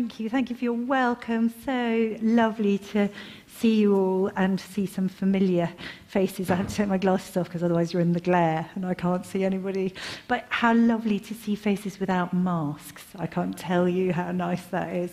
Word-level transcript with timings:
thank 0.00 0.18
you. 0.18 0.30
Thank 0.30 0.48
you 0.48 0.56
for 0.56 0.64
your 0.64 0.72
welcome. 0.72 1.52
So 1.62 2.16
lovely 2.22 2.78
to 2.78 3.10
see 3.46 3.80
you 3.80 3.94
all 3.94 4.30
and 4.34 4.58
see 4.58 4.86
some 4.86 5.10
familiar 5.10 5.68
faces. 6.06 6.50
I 6.50 6.54
have 6.54 6.68
to 6.68 6.74
take 6.74 6.88
my 6.88 6.96
glasses 6.96 7.36
off 7.36 7.48
because 7.48 7.62
otherwise 7.62 7.92
you're 7.92 8.00
in 8.00 8.14
the 8.14 8.20
glare 8.20 8.66
and 8.76 8.86
I 8.86 8.94
can't 8.94 9.26
see 9.26 9.44
anybody. 9.44 9.92
But 10.26 10.46
how 10.48 10.72
lovely 10.72 11.20
to 11.20 11.34
see 11.34 11.54
faces 11.54 12.00
without 12.00 12.32
masks. 12.32 13.04
I 13.18 13.26
can't 13.26 13.58
tell 13.58 13.86
you 13.86 14.14
how 14.14 14.32
nice 14.32 14.64
that 14.66 14.96
is. 14.96 15.12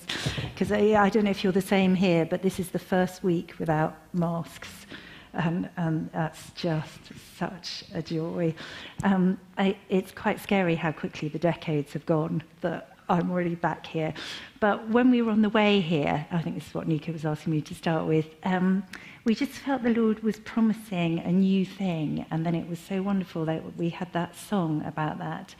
Because 0.53 0.71
I, 0.71 1.03
I 1.03 1.09
don't 1.09 1.25
know 1.25 1.31
if 1.31 1.43
you're 1.43 1.51
the 1.51 1.59
same 1.59 1.93
here, 1.93 2.25
but 2.25 2.41
this 2.41 2.57
is 2.57 2.69
the 2.69 2.79
first 2.79 3.25
week 3.25 3.55
without 3.59 3.97
masks. 4.13 4.85
And, 5.33 5.69
and 5.75 6.09
that's 6.13 6.51
just 6.51 7.11
such 7.37 7.83
a 7.93 8.01
joy. 8.01 8.55
Um, 9.03 9.37
I, 9.57 9.75
it's 9.89 10.13
quite 10.13 10.39
scary 10.39 10.75
how 10.75 10.93
quickly 10.93 11.27
the 11.27 11.39
decades 11.39 11.91
have 11.91 12.05
gone 12.05 12.41
that 12.61 12.96
I'm 13.09 13.31
already 13.31 13.55
back 13.55 13.85
here. 13.85 14.13
But 14.59 14.89
when 14.89 15.11
we 15.11 15.21
were 15.21 15.31
on 15.31 15.41
the 15.41 15.49
way 15.49 15.79
here, 15.79 16.25
I 16.31 16.41
think 16.41 16.55
this 16.55 16.67
is 16.67 16.73
what 16.73 16.87
Nika 16.87 17.11
was 17.11 17.25
asking 17.25 17.53
me 17.53 17.61
to 17.61 17.75
start 17.75 18.05
with, 18.05 18.27
um, 18.43 18.83
we 19.23 19.35
just 19.35 19.51
felt 19.51 19.83
the 19.83 19.93
Lord 19.93 20.23
was 20.23 20.39
promising 20.39 21.19
a 21.19 21.31
new 21.31 21.65
thing. 21.65 22.25
And 22.31 22.45
then 22.45 22.55
it 22.55 22.67
was 22.67 22.79
so 22.79 23.01
wonderful 23.01 23.45
that 23.45 23.77
we 23.77 23.89
had 23.89 24.11
that 24.13 24.35
song 24.35 24.83
about 24.85 25.19
that. 25.19 25.55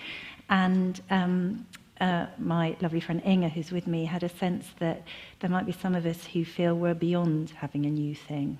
And 0.50 1.02
um, 1.10 1.66
uh, 2.00 2.28
my 2.38 2.76
lovely 2.82 3.00
friend 3.00 3.22
Inga, 3.26 3.50
who's 3.50 3.72
with 3.72 3.88
me, 3.88 4.06
had 4.06 4.24
a 4.24 4.30
sense 4.30 4.68
that 4.80 5.04
there 5.40 5.50
might 5.50 5.66
be 5.66 5.72
some 5.72 5.96
of 5.96 6.06
us 6.06 6.26
who 6.26 6.46
feel 6.46 6.76
we're 6.76 6.94
beyond 6.94 7.52
having 7.52 7.86
a 7.86 7.90
new 7.90 8.16
thing. 8.16 8.60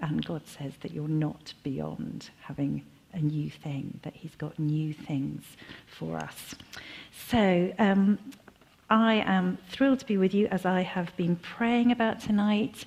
And 0.00 0.24
God 0.24 0.46
says 0.46 0.72
that 0.82 0.92
you're 0.92 1.08
not 1.08 1.54
beyond 1.62 2.30
having 2.40 2.84
a 3.16 3.20
new 3.20 3.50
thing, 3.50 3.98
that 4.02 4.14
He's 4.14 4.34
got 4.36 4.58
new 4.58 4.92
things 4.92 5.42
for 5.86 6.16
us. 6.16 6.54
So, 7.28 7.72
um, 7.78 8.18
I 8.88 9.14
am 9.14 9.58
thrilled 9.68 9.98
to 10.00 10.06
be 10.06 10.16
with 10.16 10.32
you 10.32 10.46
as 10.46 10.64
I 10.64 10.82
have 10.82 11.14
been 11.16 11.34
praying 11.36 11.90
about 11.90 12.20
tonight. 12.20 12.84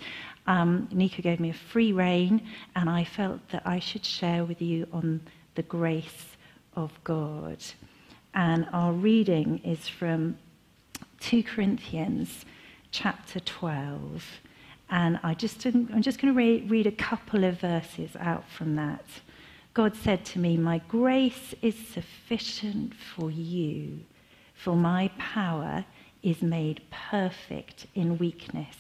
Um, 0.48 0.88
Nika 0.92 1.22
gave 1.22 1.42
me 1.42 1.50
a 1.50 1.54
free 1.54 1.92
rein, 1.92 2.42
and 2.76 2.90
I 2.90 3.04
felt 3.04 3.42
that 3.50 3.64
I 3.66 3.80
should 3.80 4.06
share 4.06 4.46
with 4.46 4.62
you 4.62 4.88
on 4.94 5.20
the 5.56 5.64
grace 5.64 6.38
of 6.76 6.92
God. 7.04 7.58
And 8.34 8.66
our 8.72 8.94
reading 8.94 9.60
is 9.66 9.90
from 9.90 10.38
2 11.20 11.44
Corinthians 11.44 12.46
chapter 12.92 13.42
12. 13.42 14.24
And 14.90 15.20
I 15.22 15.34
just, 15.34 15.66
I'm 15.66 16.02
just 16.02 16.22
going 16.22 16.34
to 16.34 16.38
re- 16.38 16.62
read 16.62 16.88
a 16.88 16.92
couple 16.92 17.44
of 17.44 17.60
verses 17.60 18.12
out 18.20 18.50
from 18.50 18.76
that. 18.78 19.04
God 19.80 19.96
said 19.96 20.26
to 20.26 20.40
me, 20.40 20.58
My 20.58 20.80
grace 20.90 21.56
is 21.62 21.74
sufficient 21.74 22.94
for 22.94 23.32
you, 23.32 24.02
for 24.54 24.76
my 24.76 25.10
power 25.18 25.86
is 26.22 26.42
made 26.42 26.82
perfect 26.92 27.88
in 27.96 28.18
weakness. 28.18 28.76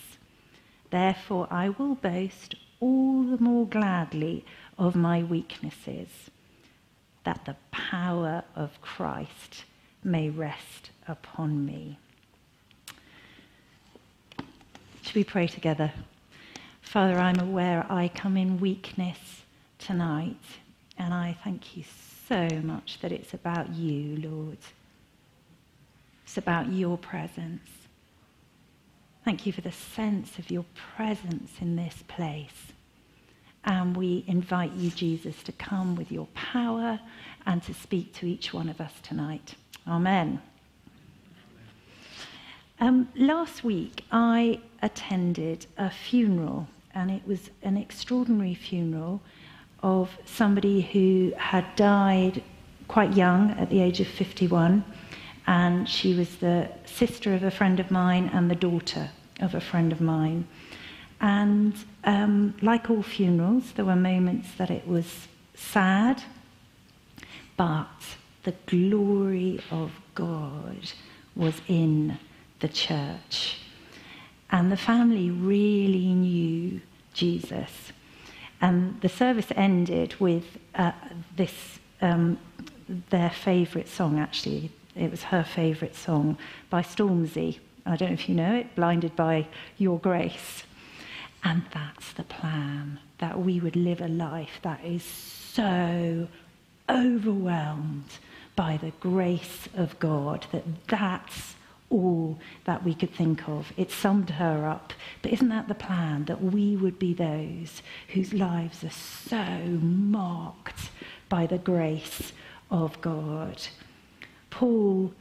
Therefore, 0.91 1.47
I 1.49 1.69
will 1.69 1.95
boast 1.95 2.55
all 2.81 3.23
the 3.23 3.41
more 3.41 3.65
gladly 3.65 4.43
of 4.77 4.93
my 4.93 5.23
weaknesses, 5.23 6.09
that 7.23 7.45
the 7.45 7.55
power 7.71 8.43
of 8.53 8.81
Christ 8.81 9.63
may 10.03 10.29
rest 10.29 10.89
upon 11.07 11.65
me. 11.65 11.97
Should 15.03 15.15
we 15.15 15.23
pray 15.23 15.47
together? 15.47 15.93
Father, 16.81 17.17
I'm 17.17 17.39
aware 17.39 17.85
I 17.89 18.09
come 18.09 18.35
in 18.35 18.59
weakness 18.59 19.43
tonight. 19.77 20.58
And 20.99 21.13
I 21.13 21.37
thank 21.43 21.77
you 21.77 21.83
so 22.27 22.47
much 22.61 22.99
that 23.01 23.11
it's 23.11 23.33
about 23.33 23.73
you, 23.73 24.17
Lord. 24.17 24.57
It's 26.25 26.37
about 26.37 26.71
your 26.71 26.97
presence. 26.97 27.67
Thank 29.25 29.45
you 29.45 29.53
for 29.53 29.61
the 29.61 29.71
sense 29.71 30.37
of 30.37 30.51
your 30.51 30.65
presence 30.95 31.53
in 31.61 31.75
this 31.75 32.03
place. 32.07 32.73
And 33.65 33.95
we 33.95 34.23
invite 34.27 34.73
you, 34.73 34.89
Jesus, 34.91 35.41
to 35.43 35.51
come 35.53 35.95
with 35.95 36.11
your 36.11 36.27
power 36.33 36.99
and 37.45 37.63
to 37.63 37.73
speak 37.73 38.13
to 38.15 38.25
each 38.25 38.53
one 38.53 38.69
of 38.69 38.79
us 38.79 38.93
tonight. 39.01 39.55
Amen. 39.87 40.41
Um, 42.79 43.09
last 43.15 43.63
week, 43.63 44.03
I 44.11 44.59
attended 44.81 45.65
a 45.77 45.89
funeral, 45.89 46.67
and 46.93 47.11
it 47.11 47.25
was 47.27 47.49
an 47.61 47.75
extraordinary 47.75 48.53
funeral 48.53 49.21
of 49.81 50.09
somebody 50.25 50.81
who 50.81 51.33
had 51.37 51.65
died 51.75 52.43
quite 52.87 53.15
young 53.15 53.51
at 53.51 53.69
the 53.69 53.81
age 53.81 53.99
of 53.99 54.07
51. 54.07 54.83
And 55.47 55.89
she 55.89 56.13
was 56.13 56.37
the 56.37 56.69
sister 56.85 57.33
of 57.33 57.43
a 57.43 57.51
friend 57.51 57.79
of 57.79 57.89
mine 57.89 58.29
and 58.33 58.51
the 58.51 58.55
daughter 58.55 59.09
of 59.39 59.55
a 59.55 59.61
friend 59.61 59.91
of 59.91 60.01
mine. 60.01 60.47
And 61.21 61.73
um, 62.03 62.55
like 62.61 62.89
all 62.89 63.03
funerals, 63.03 63.71
there 63.73 63.85
were 63.85 63.95
moments 63.95 64.49
that 64.57 64.69
it 64.69 64.87
was 64.87 65.27
sad, 65.55 66.23
but 67.57 67.87
the 68.43 68.53
glory 68.67 69.61
of 69.69 69.91
God 70.15 70.91
was 71.35 71.61
in 71.67 72.17
the 72.59 72.69
church. 72.69 73.59
And 74.51 74.71
the 74.71 74.77
family 74.77 75.29
really 75.29 76.13
knew 76.13 76.81
Jesus. 77.13 77.91
And 78.61 78.99
the 79.01 79.09
service 79.09 79.47
ended 79.55 80.15
with 80.19 80.57
uh, 80.75 80.91
this, 81.35 81.79
um, 82.01 82.37
their 83.09 83.29
favourite 83.29 83.87
song, 83.87 84.19
actually. 84.19 84.71
It 84.95 85.11
was 85.11 85.23
her 85.23 85.43
favourite 85.43 85.95
song 85.95 86.37
by 86.69 86.81
Stormzy. 86.81 87.59
I 87.85 87.95
don't 87.95 88.09
know 88.09 88.13
if 88.13 88.27
you 88.27 88.35
know 88.35 88.55
it, 88.55 88.75
Blinded 88.75 89.15
by 89.15 89.47
Your 89.77 89.97
Grace. 89.99 90.63
And 91.43 91.63
that's 91.73 92.11
the 92.13 92.23
plan, 92.23 92.99
that 93.19 93.39
we 93.39 93.59
would 93.59 93.75
live 93.75 94.01
a 94.01 94.09
life 94.09 94.59
that 94.61 94.83
is 94.83 95.03
so 95.03 96.27
overwhelmed 96.89 98.17
by 98.55 98.77
the 98.77 98.91
grace 98.99 99.69
of 99.73 99.97
God 99.99 100.45
that 100.51 100.63
that's 100.87 101.55
all 101.89 102.37
that 102.65 102.83
we 102.83 102.93
could 102.93 103.13
think 103.13 103.47
of. 103.47 103.71
It 103.77 103.91
summed 103.91 104.29
her 104.31 104.67
up. 104.67 104.93
But 105.21 105.33
isn't 105.33 105.49
that 105.49 105.67
the 105.67 105.75
plan? 105.75 106.25
That 106.25 106.41
we 106.41 106.75
would 106.75 106.99
be 106.99 107.13
those 107.13 107.81
whose 108.09 108.33
lives 108.33 108.83
are 108.83 108.89
so 108.89 109.59
marked 109.81 110.91
by 111.29 111.45
the 111.45 111.57
grace 111.57 112.33
of 112.71 112.99
God. 113.01 113.61
Paul 114.49 115.13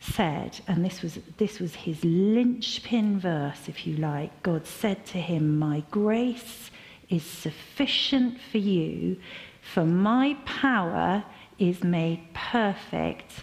said, 0.00 0.60
and 0.68 0.84
this 0.84 1.02
was, 1.02 1.18
this 1.38 1.58
was 1.58 1.74
his 1.74 2.02
linchpin 2.04 3.18
verse, 3.18 3.68
if 3.68 3.86
you 3.86 3.96
like 3.96 4.42
God 4.42 4.66
said 4.66 5.04
to 5.06 5.18
him, 5.18 5.58
My 5.58 5.82
grace 5.90 6.70
is 7.08 7.24
sufficient 7.24 8.38
for 8.52 8.58
you, 8.58 9.16
for 9.60 9.84
my 9.84 10.36
power 10.44 11.24
is 11.58 11.82
made 11.82 12.20
perfect 12.32 13.42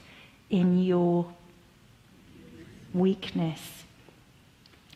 in 0.50 0.84
your 0.84 1.34
weakness, 2.96 3.84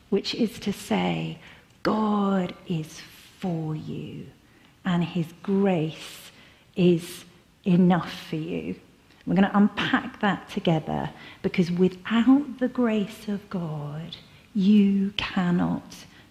which 0.10 0.34
is 0.34 0.60
to 0.60 0.74
say, 0.74 1.40
God 1.84 2.54
is 2.68 3.02
for 3.40 3.76
you 3.76 4.26
and 4.86 5.04
his 5.04 5.28
grace 5.44 6.32
is 6.76 7.26
enough 7.66 8.12
for 8.30 8.38
you. 8.38 8.76
We're 9.26 9.36
going 9.36 9.48
to 9.48 9.58
unpack 9.58 10.22
that 10.22 10.50
together 10.50 11.10
because 11.44 11.70
without 11.72 12.60
the 12.60 12.68
grace 12.68 13.28
of 13.28 13.48
God, 13.50 14.16
you 14.56 15.14
cannot 15.18 15.84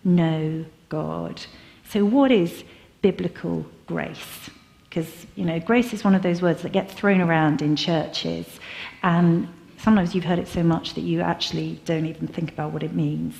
know 0.05 0.65
God. 0.89 1.41
So, 1.89 2.05
what 2.05 2.33
is 2.33 2.65
biblical 3.03 3.67
grace? 3.87 4.51
Because, 4.89 5.27
you 5.37 5.45
know, 5.45 5.61
grace 5.61 5.93
is 5.93 6.03
one 6.03 6.15
of 6.15 6.23
those 6.23 6.43
words 6.43 6.63
that 6.63 6.73
gets 6.73 6.93
thrown 6.95 7.21
around 7.21 7.63
in 7.63 7.77
churches. 7.77 8.47
And 9.03 9.49
sometimes 9.79 10.15
you've 10.15 10.25
heard 10.25 10.39
it 10.39 10.49
so 10.49 10.63
much 10.63 10.95
that 10.95 11.03
you 11.03 11.21
actually 11.21 11.81
don't 11.85 12.07
even 12.07 12.27
think 12.27 12.51
about 12.53 12.73
what 12.73 12.83
it 12.83 12.95
means. 12.95 13.35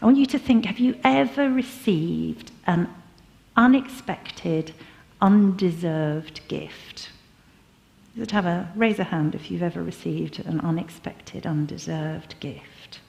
I 0.00 0.04
want 0.04 0.18
you 0.18 0.26
to 0.26 0.38
think 0.38 0.64
have 0.66 0.78
you 0.78 0.96
ever 1.04 1.48
received 1.48 2.50
an 2.66 2.88
unexpected, 3.56 4.74
undeserved 5.20 6.40
gift? 6.48 7.10
Would 8.16 8.32
have 8.32 8.44
a 8.44 8.70
raise 8.74 8.98
a 8.98 9.04
hand 9.04 9.34
if 9.34 9.50
you've 9.50 9.62
ever 9.62 9.82
received 9.82 10.40
an 10.40 10.60
unexpected, 10.60 11.46
undeserved 11.46 12.34
gift. 12.40 13.00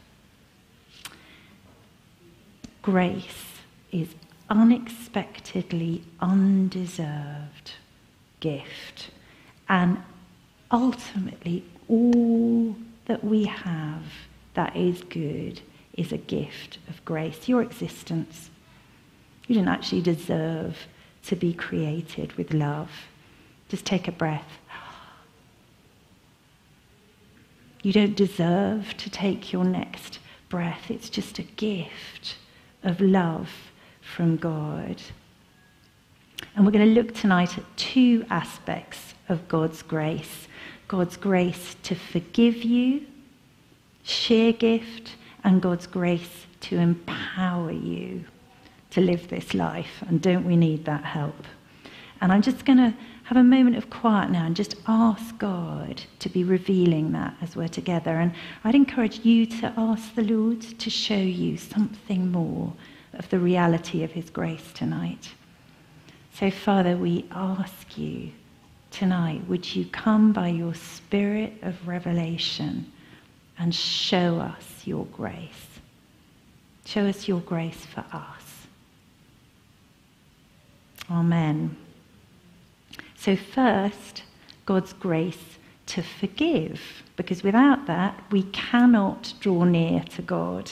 Grace 2.81 3.60
is 3.92 4.16
unexpectedly 4.50 6.04
undeserved 6.22 7.74
gift 8.39 9.10
and 9.68 9.98
ultimately 10.72 11.63
all 11.88 12.75
that 13.06 13.24
we 13.24 13.45
have 13.45 14.03
that 14.53 14.75
is 14.75 15.03
good 15.03 15.62
is 15.94 16.12
a 16.12 16.18
gift 16.18 16.80
of 16.88 17.03
grace. 17.06 17.47
Your 17.47 17.62
existence. 17.62 18.50
You 19.47 19.56
didn't 19.56 19.69
actually 19.69 20.01
deserve 20.01 20.77
to 21.25 21.35
be 21.35 21.53
created 21.53 22.33
with 22.33 22.53
love. 22.53 22.89
Just 23.69 23.85
take 23.85 24.07
a 24.07 24.12
breath. 24.12 24.59
You 27.81 27.91
don't 27.91 28.15
deserve 28.15 28.95
to 28.97 29.09
take 29.09 29.51
your 29.51 29.65
next 29.65 30.19
breath. 30.47 30.89
It's 30.89 31.09
just 31.09 31.38
a 31.39 31.44
gift 31.44 32.38
of 32.81 33.01
love 33.01 33.50
from 34.01 34.38
God. 34.38 35.01
And 36.56 36.65
we're 36.65 36.71
going 36.71 36.88
to 36.88 37.01
look 37.01 37.13
tonight 37.13 37.57
at 37.57 37.77
two 37.77 38.25
aspects 38.29 39.15
of 39.27 39.47
God's 39.47 39.81
grace 39.81 40.47
God's 40.88 41.18
grace 41.18 41.75
to 41.83 41.95
forgive 41.95 42.63
you, 42.63 43.06
sheer 44.03 44.53
gift, 44.53 45.15
and 45.44 45.62
God's 45.62 45.88
grace 45.88 46.45
to 46.62 46.77
empower 46.77 47.71
you 47.71 48.25
to 48.91 49.01
live 49.01 49.27
this 49.27 49.53
life. 49.53 50.03
And 50.07 50.21
don't 50.21 50.45
we 50.45 50.56
need 50.56 50.85
that 50.85 51.03
help? 51.03 51.45
And 52.21 52.31
I'm 52.31 52.41
just 52.41 52.63
going 52.63 52.77
to 52.77 52.94
have 53.24 53.38
a 53.38 53.44
moment 53.44 53.75
of 53.75 53.89
quiet 53.89 54.30
now 54.30 54.45
and 54.45 54.56
just 54.56 54.75
ask 54.88 55.38
God 55.38 56.01
to 56.19 56.30
be 56.30 56.44
revealing 56.44 57.12
that 57.13 57.36
as 57.41 57.56
we're 57.56 57.68
together. 57.68 58.12
And 58.12 58.33
I'd 58.63 58.75
encourage 58.75 59.25
you 59.25 59.45
to 59.45 59.74
ask 59.77 60.13
the 60.15 60.24
Lord 60.24 60.62
to 60.62 60.89
show 60.89 61.18
you 61.18 61.57
something 61.57 62.31
more 62.31 62.74
of 63.13 63.29
the 63.29 63.39
reality 63.39 64.03
of 64.03 64.12
His 64.12 64.29
grace 64.29 64.71
tonight. 64.74 65.31
So, 66.33 66.50
Father, 66.51 66.97
we 66.97 67.25
ask 67.31 67.97
you 67.97 68.31
tonight, 68.94 69.42
would 69.48 69.75
you 69.75 69.86
come 69.86 70.31
by 70.31 70.48
your 70.48 70.74
spirit 70.74 71.54
of 71.63 71.88
revelation 71.88 72.92
and 73.57 73.74
show 73.74 74.40
us 74.40 74.84
your 74.86 75.06
grace? 75.07 75.68
Show 76.86 77.06
us 77.07 77.28
your 77.28 77.42
grace 77.42 77.86
for 77.86 78.06
us. 78.13 78.68
Amen. 81.12 81.75
So, 83.18 83.36
first, 83.36 84.24
God's 84.66 84.94
grace 84.94 85.57
to 85.88 86.01
forgive, 86.01 86.81
because 87.18 87.44
without 87.44 87.88
that, 87.88 88.22
we 88.31 88.44
cannot 88.44 89.34
draw 89.39 89.63
near 89.63 90.01
to 90.16 90.22
God. 90.22 90.72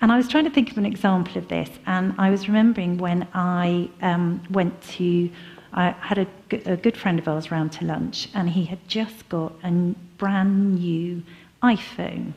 And 0.00 0.12
I 0.12 0.16
was 0.16 0.28
trying 0.28 0.44
to 0.44 0.50
think 0.50 0.70
of 0.70 0.78
an 0.78 0.86
example 0.86 1.38
of 1.38 1.48
this, 1.48 1.70
and 1.86 2.14
I 2.18 2.30
was 2.30 2.46
remembering 2.48 2.98
when 2.98 3.26
I 3.34 3.90
um, 4.02 4.42
went 4.50 4.80
to, 4.92 5.30
I 5.72 5.90
had 5.90 6.18
a, 6.18 6.26
a 6.72 6.76
good 6.76 6.96
friend 6.96 7.18
of 7.18 7.28
ours 7.28 7.50
round 7.50 7.72
to 7.72 7.84
lunch, 7.84 8.28
and 8.34 8.50
he 8.50 8.64
had 8.64 8.86
just 8.88 9.28
got 9.28 9.52
a 9.62 9.70
brand 10.16 10.76
new 10.76 11.22
iPhone. 11.62 12.32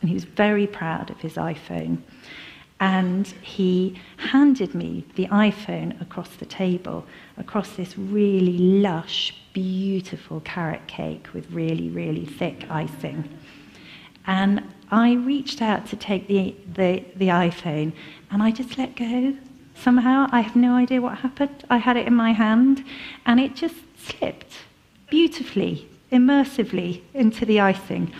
And 0.00 0.08
he 0.08 0.14
was 0.14 0.24
very 0.24 0.66
proud 0.66 1.10
of 1.10 1.20
his 1.20 1.34
iPhone. 1.34 1.98
And 2.80 3.26
he 3.40 4.00
handed 4.18 4.74
me 4.74 5.04
the 5.14 5.26
iPhone 5.28 6.00
across 6.00 6.28
the 6.36 6.44
table, 6.44 7.06
across 7.38 7.70
this 7.76 7.96
really 7.96 8.58
lush, 8.58 9.34
beautiful 9.52 10.40
carrot 10.40 10.86
cake 10.86 11.28
with 11.32 11.50
really, 11.50 11.88
really 11.88 12.26
thick 12.26 12.66
icing. 12.70 13.28
And 14.26 14.62
I 14.90 15.14
reached 15.14 15.62
out 15.62 15.86
to 15.86 15.96
take 15.96 16.26
the, 16.26 16.54
the, 16.74 17.04
the 17.16 17.28
iPhone 17.28 17.92
and 18.30 18.42
I 18.42 18.50
just 18.50 18.76
let 18.76 18.96
go. 18.96 19.36
Somehow, 19.74 20.28
I 20.30 20.40
have 20.40 20.56
no 20.56 20.74
idea 20.74 21.00
what 21.00 21.18
happened. 21.18 21.64
I 21.68 21.78
had 21.78 21.96
it 21.96 22.06
in 22.06 22.14
my 22.14 22.32
hand 22.32 22.84
and 23.26 23.40
it 23.40 23.54
just 23.54 23.76
slipped 23.96 24.58
beautifully, 25.10 25.88
immersively 26.10 27.02
into 27.12 27.44
the 27.44 27.60
icing. 27.60 28.12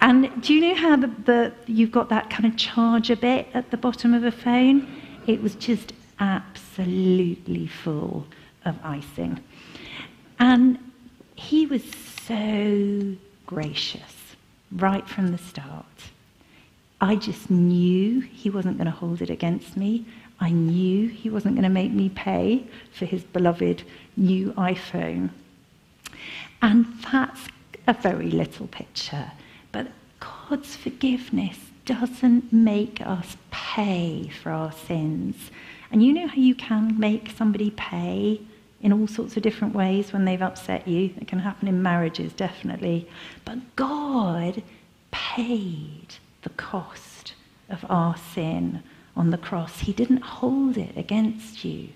And 0.00 0.42
do 0.42 0.54
you 0.54 0.60
know 0.60 0.74
how 0.74 0.96
the, 0.96 1.06
the, 1.24 1.52
you've 1.66 1.90
got 1.90 2.08
that 2.10 2.30
kind 2.30 2.44
of 2.44 2.56
charger 2.56 3.16
bit 3.16 3.48
at 3.54 3.70
the 3.70 3.76
bottom 3.76 4.14
of 4.14 4.24
a 4.24 4.30
phone? 4.30 4.86
It 5.26 5.42
was 5.42 5.54
just 5.54 5.92
absolutely 6.20 7.66
full 7.66 8.26
of 8.64 8.76
icing. 8.84 9.42
And 10.38 10.78
he 11.34 11.66
was 11.66 11.82
so 12.26 13.16
gracious 13.46 14.36
right 14.72 15.08
from 15.08 15.32
the 15.32 15.38
start. 15.38 15.86
I 17.00 17.16
just 17.16 17.50
knew 17.50 18.20
he 18.20 18.50
wasn't 18.50 18.78
going 18.78 18.86
to 18.86 18.90
hold 18.90 19.22
it 19.22 19.30
against 19.30 19.76
me. 19.76 20.06
I 20.38 20.50
knew 20.50 21.08
he 21.08 21.30
wasn't 21.30 21.54
going 21.54 21.64
to 21.64 21.68
make 21.68 21.92
me 21.92 22.08
pay 22.10 22.66
for 22.92 23.06
his 23.06 23.22
beloved 23.24 23.82
new 24.16 24.52
iPhone. 24.52 25.30
And 26.60 26.86
that's 27.10 27.48
a 27.86 27.94
very 27.94 28.30
little 28.30 28.66
picture 28.66 29.32
but 29.76 29.88
God's 30.20 30.74
forgiveness 30.74 31.58
doesn't 31.84 32.50
make 32.52 33.00
us 33.02 33.36
pay 33.50 34.30
for 34.42 34.50
our 34.50 34.72
sins. 34.72 35.50
And 35.90 36.02
you 36.02 36.14
know 36.14 36.26
how 36.26 36.36
you 36.36 36.54
can 36.54 36.98
make 36.98 37.30
somebody 37.36 37.70
pay 37.70 38.40
in 38.80 38.92
all 38.92 39.06
sorts 39.06 39.36
of 39.36 39.42
different 39.42 39.74
ways 39.74 40.12
when 40.12 40.24
they've 40.24 40.40
upset 40.40 40.88
you? 40.88 41.12
It 41.20 41.28
can 41.28 41.40
happen 41.40 41.68
in 41.68 41.82
marriages, 41.82 42.32
definitely. 42.32 43.06
But 43.44 43.76
God 43.76 44.62
paid 45.10 46.14
the 46.42 46.50
cost 46.50 47.34
of 47.68 47.84
our 47.90 48.16
sin 48.16 48.82
on 49.16 49.30
the 49.30 49.38
cross. 49.38 49.80
He 49.80 49.92
didn't 49.92 50.22
hold 50.22 50.76
it 50.76 50.96
against 50.96 51.64
you 51.64 51.88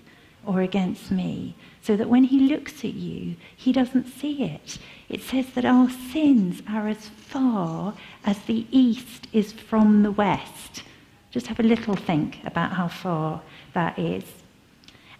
or 0.45 0.61
against 0.61 1.11
me, 1.11 1.55
so 1.81 1.95
that 1.95 2.09
when 2.09 2.23
He 2.23 2.39
looks 2.39 2.83
at 2.83 2.93
you, 2.93 3.35
He 3.55 3.71
doesn't 3.71 4.07
see 4.07 4.43
it 4.43 4.79
it 5.11 5.21
says 5.21 5.47
that 5.55 5.65
our 5.65 5.89
sins 5.89 6.63
are 6.69 6.87
as 6.87 7.09
far 7.09 7.93
as 8.23 8.39
the 8.43 8.65
east 8.71 9.27
is 9.33 9.51
from 9.51 10.03
the 10.03 10.11
west. 10.11 10.83
Just 11.31 11.47
have 11.47 11.59
a 11.59 11.63
little 11.63 11.97
think 11.97 12.37
about 12.45 12.71
how 12.71 12.87
far 12.87 13.41
that 13.73 13.99
is. 13.99 14.23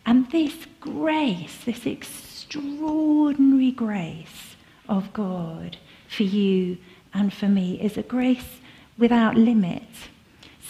And 0.05 0.31
this 0.31 0.65
grace, 0.79 1.57
this 1.65 1.85
extraordinary 1.85 3.71
grace 3.71 4.55
of 4.87 5.11
God 5.11 5.75
for 6.07 6.23
you 6.23 6.77
and 7.13 7.33
for 7.33 7.49
me, 7.49 7.77
is 7.81 7.97
a 7.97 8.03
grace 8.03 8.61
without 8.97 9.35
limit. 9.35 9.83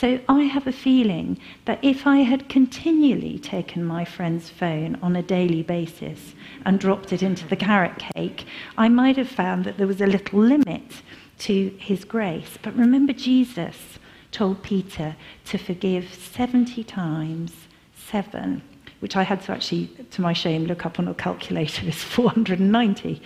So 0.01 0.19
I 0.27 0.45
have 0.45 0.65
a 0.65 0.71
feeling 0.71 1.37
that 1.65 1.77
if 1.83 2.07
I 2.07 2.21
had 2.21 2.49
continually 2.49 3.37
taken 3.37 3.85
my 3.85 4.03
friend's 4.03 4.49
phone 4.49 4.97
on 5.03 5.15
a 5.15 5.21
daily 5.21 5.61
basis 5.61 6.33
and 6.65 6.79
dropped 6.79 7.13
it 7.13 7.21
into 7.21 7.47
the 7.47 7.55
carrot 7.55 7.99
cake, 7.99 8.47
I 8.79 8.89
might 8.89 9.15
have 9.17 9.29
found 9.29 9.63
that 9.65 9.77
there 9.77 9.85
was 9.85 10.01
a 10.01 10.07
little 10.07 10.39
limit 10.39 11.03
to 11.41 11.67
his 11.77 12.03
grace. 12.03 12.57
But 12.63 12.75
remember, 12.75 13.13
Jesus 13.13 13.99
told 14.31 14.63
Peter 14.63 15.15
to 15.45 15.59
forgive 15.59 16.11
70 16.11 16.83
times 16.85 17.53
seven, 17.95 18.63
which 19.01 19.15
I 19.15 19.21
had 19.21 19.43
to 19.43 19.51
actually, 19.51 19.85
to 20.09 20.21
my 20.23 20.33
shame, 20.33 20.65
look 20.65 20.83
up 20.83 20.97
on 20.97 21.09
a 21.09 21.13
calculator, 21.13 21.87
is 21.87 22.03
490. 22.03 23.21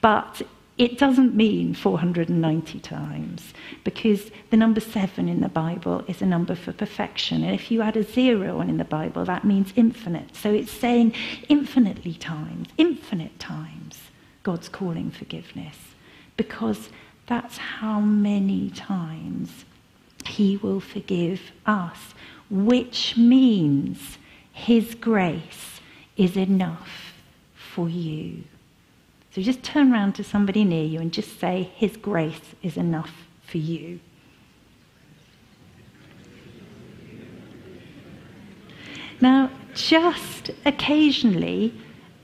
But 0.00 0.40
it 0.78 0.96
doesn't 0.96 1.34
mean 1.34 1.74
490 1.74 2.78
times 2.78 3.52
because 3.82 4.30
the 4.50 4.56
number 4.56 4.80
seven 4.80 5.28
in 5.28 5.40
the 5.40 5.48
Bible 5.48 6.04
is 6.06 6.22
a 6.22 6.26
number 6.26 6.54
for 6.54 6.72
perfection. 6.72 7.42
And 7.42 7.52
if 7.52 7.70
you 7.72 7.82
add 7.82 7.96
a 7.96 8.04
zero 8.04 8.60
on 8.60 8.70
in 8.70 8.76
the 8.76 8.84
Bible, 8.84 9.24
that 9.24 9.44
means 9.44 9.72
infinite. 9.74 10.36
So 10.36 10.52
it's 10.52 10.70
saying 10.70 11.14
infinitely 11.48 12.14
times, 12.14 12.68
infinite 12.78 13.40
times, 13.40 13.98
God's 14.44 14.68
calling 14.68 15.10
forgiveness 15.10 15.76
because 16.36 16.90
that's 17.26 17.58
how 17.58 17.98
many 17.98 18.70
times 18.70 19.64
He 20.24 20.58
will 20.58 20.80
forgive 20.80 21.50
us, 21.66 22.14
which 22.48 23.16
means 23.16 24.16
His 24.52 24.94
grace 24.94 25.80
is 26.16 26.36
enough 26.36 27.14
for 27.54 27.88
you. 27.88 28.44
So 29.38 29.42
just 29.44 29.62
turn 29.62 29.92
around 29.92 30.14
to 30.16 30.24
somebody 30.24 30.64
near 30.64 30.84
you 30.84 30.98
and 30.98 31.12
just 31.12 31.38
say, 31.38 31.70
His 31.76 31.96
grace 31.96 32.56
is 32.60 32.76
enough 32.76 33.28
for 33.42 33.58
you. 33.58 34.00
Now, 39.20 39.52
just 39.74 40.50
occasionally, 40.66 41.72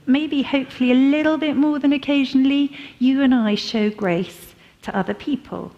maybe 0.07 0.43
hopefully 0.43 0.91
a 0.91 0.97
little 0.97 1.39
bit 1.39 1.55
more 1.55 1.79
than 1.79 1.93
occasionally, 1.93 2.77
you 2.99 3.23
and 3.23 3.33
I 3.33 3.55
show 3.55 3.91
grace 3.91 4.57
to 4.83 4.97
other 4.97 5.15
people, 5.15 5.71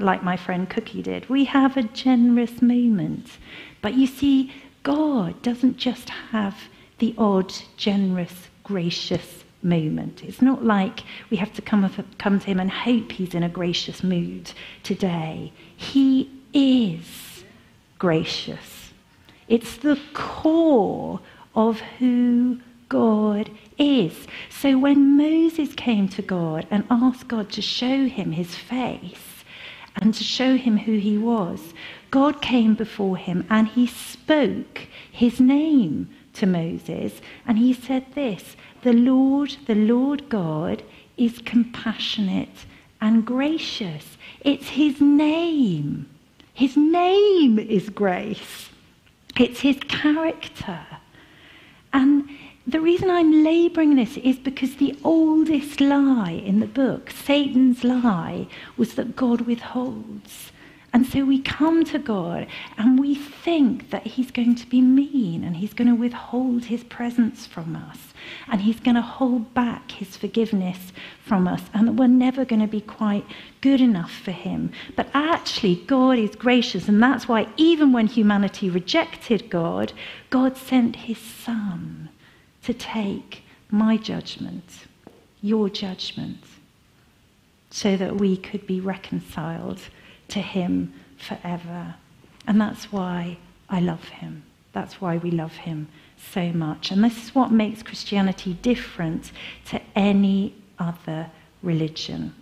like 0.00 0.24
my 0.24 0.36
friend 0.36 0.68
Cookie 0.68 1.02
did. 1.02 1.28
We 1.28 1.44
have 1.44 1.76
a 1.76 1.84
generous 1.84 2.60
moment. 2.60 3.38
But 3.80 3.94
you 3.94 4.08
see, 4.08 4.52
God 4.82 5.40
doesn't 5.40 5.76
just 5.76 6.08
have 6.08 6.64
the 6.98 7.14
odd, 7.16 7.54
generous, 7.76 8.48
gracious 8.64 9.44
moment. 9.62 10.22
It's 10.24 10.42
not 10.42 10.64
like 10.64 11.00
we 11.30 11.36
have 11.36 11.52
to 11.54 11.62
come, 11.62 11.90
come 12.18 12.40
to 12.40 12.46
him 12.46 12.60
and 12.60 12.70
hope 12.70 13.12
he's 13.12 13.34
in 13.34 13.42
a 13.42 13.48
gracious 13.48 14.02
mood 14.02 14.52
today. 14.82 15.52
He 15.76 16.30
is 16.52 17.44
gracious. 17.98 18.92
It's 19.48 19.76
the 19.76 20.00
core 20.14 21.20
of 21.54 21.80
who 21.98 22.60
God 22.88 23.50
is. 23.78 24.26
So 24.48 24.78
when 24.78 25.16
Moses 25.16 25.74
came 25.74 26.08
to 26.10 26.22
God 26.22 26.66
and 26.70 26.84
asked 26.90 27.28
God 27.28 27.50
to 27.52 27.62
show 27.62 28.06
him 28.06 28.32
his 28.32 28.54
face 28.54 29.44
and 30.00 30.14
to 30.14 30.24
show 30.24 30.56
him 30.56 30.78
who 30.78 30.98
he 30.98 31.18
was, 31.18 31.74
God 32.10 32.42
came 32.42 32.74
before 32.74 33.16
him 33.16 33.46
and 33.50 33.68
he 33.68 33.86
spoke 33.86 34.82
his 35.10 35.40
name 35.40 36.08
to 36.34 36.46
Moses 36.46 37.20
and 37.46 37.58
he 37.58 37.72
said 37.72 38.06
this 38.14 38.56
the 38.82 38.92
Lord, 38.92 39.56
the 39.66 39.74
Lord 39.74 40.28
God, 40.28 40.82
is 41.16 41.38
compassionate 41.40 42.66
and 43.00 43.24
gracious. 43.24 44.16
It's 44.40 44.68
his 44.68 45.00
name. 45.00 46.08
His 46.54 46.76
name 46.76 47.58
is 47.58 47.88
grace. 47.88 48.70
It's 49.38 49.60
his 49.60 49.78
character. 49.88 50.80
And 51.92 52.28
the 52.66 52.80
reason 52.80 53.10
I'm 53.10 53.42
laboring 53.42 53.96
this 53.96 54.16
is 54.18 54.38
because 54.38 54.76
the 54.76 54.96
oldest 55.02 55.80
lie 55.80 56.42
in 56.44 56.60
the 56.60 56.66
book, 56.66 57.10
Satan's 57.10 57.82
lie, 57.82 58.46
was 58.76 58.94
that 58.94 59.16
God 59.16 59.42
withholds. 59.42 60.52
And 60.92 61.06
so 61.06 61.24
we 61.24 61.40
come 61.40 61.84
to 61.84 61.98
God 61.98 62.48
and 62.76 62.98
we 62.98 63.14
think 63.14 63.90
that 63.90 64.06
He's 64.06 64.32
going 64.32 64.56
to 64.56 64.66
be 64.66 64.80
mean 64.80 65.44
and 65.44 65.56
He's 65.56 65.72
going 65.72 65.88
to 65.88 65.94
withhold 65.94 66.64
His 66.64 66.82
presence 66.82 67.46
from 67.46 67.76
us 67.76 68.12
and 68.48 68.60
He's 68.60 68.80
going 68.80 68.96
to 68.96 69.02
hold 69.02 69.54
back 69.54 69.92
His 69.92 70.16
forgiveness 70.16 70.92
from 71.24 71.46
us 71.46 71.62
and 71.72 71.86
that 71.86 71.92
we're 71.92 72.08
never 72.08 72.44
going 72.44 72.60
to 72.60 72.66
be 72.66 72.80
quite 72.80 73.24
good 73.60 73.80
enough 73.80 74.10
for 74.10 74.32
Him. 74.32 74.72
But 74.96 75.08
actually, 75.14 75.76
God 75.86 76.18
is 76.18 76.34
gracious, 76.34 76.88
and 76.88 77.00
that's 77.00 77.28
why 77.28 77.46
even 77.56 77.92
when 77.92 78.08
humanity 78.08 78.68
rejected 78.68 79.48
God, 79.48 79.92
God 80.28 80.56
sent 80.56 80.96
His 80.96 81.18
Son 81.18 82.08
to 82.64 82.74
take 82.74 83.44
my 83.70 83.96
judgment, 83.96 84.86
your 85.40 85.68
judgment, 85.68 86.42
so 87.70 87.96
that 87.96 88.16
we 88.16 88.36
could 88.36 88.66
be 88.66 88.80
reconciled 88.80 89.80
to 90.30 90.40
him 90.40 90.92
forever. 91.18 91.94
And 92.46 92.60
that's 92.60 92.92
why 92.92 93.38
I 93.68 93.80
love 93.80 94.04
him. 94.08 94.44
That's 94.72 95.00
why 95.00 95.16
we 95.16 95.30
love 95.30 95.52
him 95.52 95.88
so 96.32 96.52
much. 96.52 96.90
And 96.90 97.02
this 97.02 97.24
is 97.24 97.34
what 97.34 97.50
makes 97.50 97.82
Christianity 97.82 98.54
different 98.62 99.32
to 99.66 99.80
any 99.94 100.54
other 100.78 101.30
religion. 101.62 102.34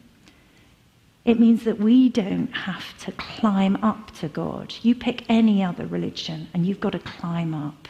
It 1.24 1.40
means 1.40 1.64
that 1.64 1.78
we 1.78 2.08
don't 2.08 2.52
have 2.52 2.96
to 3.00 3.12
climb 3.12 3.76
up 3.76 4.14
to 4.18 4.28
God. 4.28 4.74
You 4.82 4.94
pick 4.94 5.24
any 5.28 5.62
other 5.62 5.86
religion 5.86 6.48
and 6.54 6.66
you've 6.66 6.80
got 6.80 6.92
to 6.92 6.98
climb 6.98 7.54
up. 7.54 7.88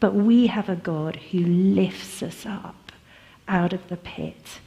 But 0.00 0.14
we 0.14 0.46
have 0.46 0.68
a 0.68 0.76
God 0.76 1.16
who 1.16 1.40
lifts 1.40 2.22
us 2.22 2.46
up 2.46 2.92
out 3.48 3.72
of 3.72 3.88
the 3.88 3.96
pit 3.96 4.60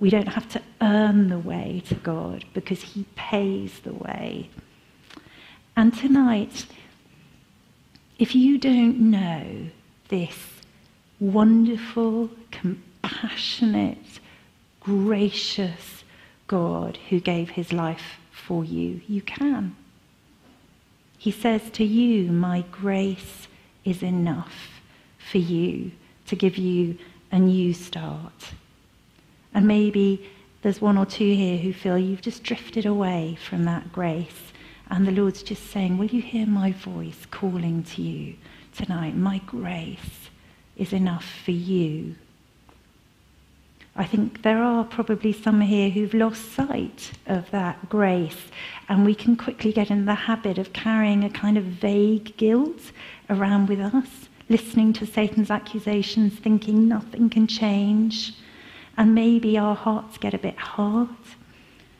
we 0.00 0.10
don't 0.10 0.28
have 0.28 0.48
to 0.48 0.62
earn 0.80 1.28
the 1.28 1.38
way 1.38 1.82
to 1.86 1.94
God 1.94 2.44
because 2.54 2.82
He 2.82 3.04
pays 3.14 3.80
the 3.80 3.92
way. 3.92 4.50
And 5.76 5.96
tonight, 5.96 6.66
if 8.18 8.34
you 8.34 8.58
don't 8.58 9.10
know 9.10 9.68
this 10.08 10.36
wonderful, 11.20 12.30
compassionate, 12.50 14.20
gracious 14.80 16.04
God 16.46 16.98
who 17.08 17.20
gave 17.20 17.50
his 17.50 17.72
life 17.72 18.18
for 18.30 18.64
you, 18.64 19.00
you 19.06 19.22
can. 19.22 19.76
He 21.16 21.30
says 21.30 21.70
to 21.72 21.84
you, 21.84 22.32
My 22.32 22.64
grace 22.72 23.46
is 23.84 24.02
enough 24.02 24.80
for 25.18 25.38
you 25.38 25.92
to 26.26 26.36
give 26.36 26.56
you 26.56 26.98
a 27.30 27.38
new 27.38 27.72
start. 27.74 28.52
And 29.54 29.66
maybe 29.66 30.30
there's 30.62 30.80
one 30.80 30.98
or 30.98 31.06
two 31.06 31.34
here 31.34 31.58
who 31.58 31.72
feel 31.72 31.98
you've 31.98 32.22
just 32.22 32.42
drifted 32.42 32.86
away 32.86 33.38
from 33.48 33.64
that 33.64 33.92
grace. 33.92 34.52
And 34.90 35.06
the 35.06 35.12
Lord's 35.12 35.42
just 35.42 35.70
saying, 35.70 35.98
Will 35.98 36.06
you 36.06 36.22
hear 36.22 36.46
my 36.46 36.72
voice 36.72 37.26
calling 37.30 37.82
to 37.84 38.02
you 38.02 38.34
tonight? 38.74 39.16
My 39.16 39.38
grace 39.46 40.28
is 40.76 40.92
enough 40.92 41.26
for 41.44 41.52
you. 41.52 42.16
I 43.96 44.04
think 44.04 44.42
there 44.42 44.62
are 44.62 44.84
probably 44.84 45.32
some 45.32 45.60
here 45.60 45.90
who've 45.90 46.14
lost 46.14 46.52
sight 46.52 47.12
of 47.26 47.50
that 47.50 47.88
grace, 47.88 48.48
and 48.88 49.04
we 49.04 49.14
can 49.14 49.36
quickly 49.36 49.72
get 49.72 49.90
in 49.90 50.04
the 50.04 50.14
habit 50.14 50.58
of 50.58 50.72
carrying 50.72 51.24
a 51.24 51.30
kind 51.30 51.58
of 51.58 51.64
vague 51.64 52.36
guilt 52.36 52.92
around 53.28 53.68
with 53.68 53.80
us, 53.80 54.28
listening 54.48 54.92
to 54.94 55.06
Satan's 55.06 55.50
accusations, 55.50 56.34
thinking 56.38 56.88
nothing 56.88 57.28
can 57.28 57.46
change. 57.46 58.34
And 59.00 59.14
maybe 59.14 59.56
our 59.56 59.74
hearts 59.74 60.18
get 60.18 60.34
a 60.34 60.38
bit 60.38 60.58
hard, 60.58 61.08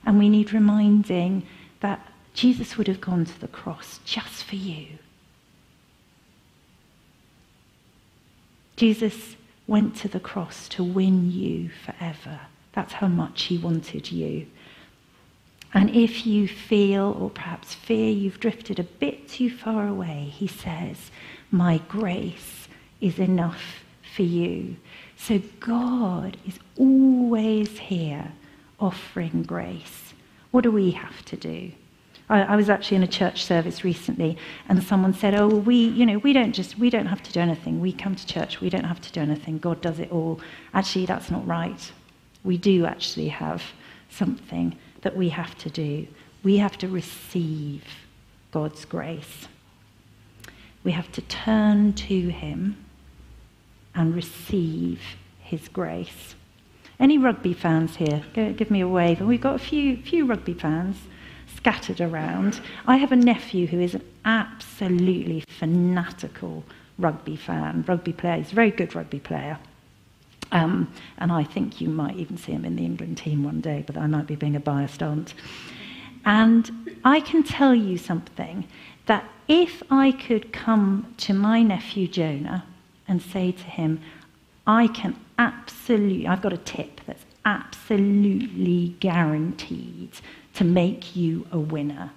and 0.04 0.18
we 0.18 0.28
need 0.28 0.52
reminding 0.52 1.46
that 1.80 2.06
Jesus 2.34 2.76
would 2.76 2.88
have 2.88 3.00
gone 3.00 3.24
to 3.24 3.40
the 3.40 3.48
cross 3.48 4.00
just 4.04 4.44
for 4.44 4.56
you. 4.56 4.86
Jesus 8.76 9.36
went 9.66 9.96
to 9.96 10.08
the 10.08 10.20
cross 10.20 10.68
to 10.68 10.84
win 10.84 11.32
you 11.32 11.70
forever. 11.70 12.38
That's 12.74 12.92
how 12.92 13.08
much 13.08 13.44
he 13.44 13.56
wanted 13.56 14.12
you. 14.12 14.46
And 15.72 15.88
if 15.96 16.26
you 16.26 16.46
feel, 16.46 17.16
or 17.18 17.30
perhaps 17.30 17.72
fear, 17.72 18.10
you've 18.10 18.40
drifted 18.40 18.78
a 18.78 18.84
bit 18.84 19.26
too 19.26 19.48
far 19.48 19.88
away, 19.88 20.34
he 20.36 20.46
says, 20.46 21.10
My 21.50 21.78
grace 21.88 22.68
is 23.00 23.18
enough 23.18 23.84
for 24.14 24.22
you. 24.22 24.76
So 25.20 25.38
God 25.60 26.38
is 26.46 26.58
always 26.78 27.78
here 27.78 28.32
offering 28.80 29.42
grace. 29.42 30.14
What 30.50 30.62
do 30.62 30.72
we 30.72 30.92
have 30.92 31.22
to 31.26 31.36
do? 31.36 31.72
I, 32.30 32.40
I, 32.40 32.56
was 32.56 32.70
actually 32.70 32.96
in 32.96 33.02
a 33.02 33.08
church 33.08 33.44
service 33.44 33.84
recently, 33.84 34.38
and 34.66 34.82
someone 34.82 35.12
said, 35.12 35.34
"Oh, 35.34 35.48
we, 35.48 35.76
you 35.76 36.06
know, 36.06 36.18
we 36.18 36.32
don't 36.32 36.52
just, 36.52 36.78
we 36.78 36.88
don't 36.88 37.06
have 37.06 37.22
to 37.24 37.32
do 37.32 37.38
anything. 37.38 37.80
We 37.80 37.92
come 37.92 38.16
to 38.16 38.26
church, 38.26 38.62
we 38.62 38.70
don't 38.70 38.84
have 38.84 39.02
to 39.02 39.12
do 39.12 39.20
anything. 39.20 39.58
God 39.58 39.82
does 39.82 39.98
it 39.98 40.10
all." 40.10 40.40
Actually, 40.72 41.04
that's 41.04 41.30
not 41.30 41.46
right. 41.46 41.92
We 42.42 42.56
do 42.56 42.86
actually 42.86 43.28
have 43.28 43.62
something 44.08 44.74
that 45.02 45.16
we 45.16 45.28
have 45.28 45.56
to 45.58 45.68
do. 45.68 46.06
We 46.42 46.56
have 46.56 46.78
to 46.78 46.88
receive 46.88 47.84
God's 48.52 48.86
grace. 48.86 49.48
We 50.82 50.92
have 50.92 51.12
to 51.12 51.20
turn 51.20 51.92
to 51.92 52.30
Him 52.30 52.78
and 53.94 54.14
receive 54.14 55.00
his 55.40 55.68
grace. 55.68 56.34
Any 56.98 57.18
rugby 57.18 57.54
fans 57.54 57.96
here? 57.96 58.22
Give 58.34 58.70
me 58.70 58.80
a 58.80 58.88
wave. 58.88 59.20
And 59.20 59.28
we've 59.28 59.40
got 59.40 59.54
a 59.54 59.58
few, 59.58 59.96
few 59.96 60.26
rugby 60.26 60.54
fans 60.54 60.96
scattered 61.56 62.00
around. 62.00 62.60
I 62.86 62.96
have 62.96 63.12
a 63.12 63.16
nephew 63.16 63.66
who 63.66 63.80
is 63.80 63.94
an 63.94 64.04
absolutely 64.24 65.42
fanatical 65.48 66.64
rugby 66.98 67.36
fan, 67.36 67.84
rugby 67.88 68.12
player. 68.12 68.36
He's 68.36 68.52
a 68.52 68.54
very 68.54 68.70
good 68.70 68.94
rugby 68.94 69.20
player. 69.20 69.58
Um, 70.52 70.92
and 71.18 71.32
I 71.32 71.44
think 71.44 71.80
you 71.80 71.88
might 71.88 72.16
even 72.16 72.36
see 72.36 72.52
him 72.52 72.64
in 72.64 72.76
the 72.76 72.84
England 72.84 73.18
team 73.18 73.44
one 73.44 73.60
day, 73.60 73.84
but 73.86 73.96
I 73.96 74.06
might 74.06 74.26
be 74.26 74.36
being 74.36 74.56
a 74.56 74.60
biased 74.60 75.02
aunt. 75.02 75.34
And 76.24 76.98
I 77.04 77.20
can 77.20 77.42
tell 77.42 77.74
you 77.74 77.96
something 77.96 78.66
that 79.06 79.24
if 79.48 79.82
I 79.90 80.12
could 80.12 80.52
come 80.52 81.14
to 81.18 81.32
my 81.32 81.62
nephew 81.62 82.06
Jonah 82.08 82.64
and 83.10 83.20
say 83.20 83.50
to 83.50 83.64
him, 83.64 84.00
I 84.66 84.86
can 84.86 85.16
absolutely, 85.36 86.28
I've 86.28 86.40
got 86.40 86.52
a 86.52 86.58
tip 86.58 87.00
that's 87.06 87.24
absolutely 87.44 88.94
guaranteed 89.00 90.12
to 90.54 90.64
make 90.64 91.16
you 91.16 91.46
a 91.50 91.58
winner. 91.58 92.12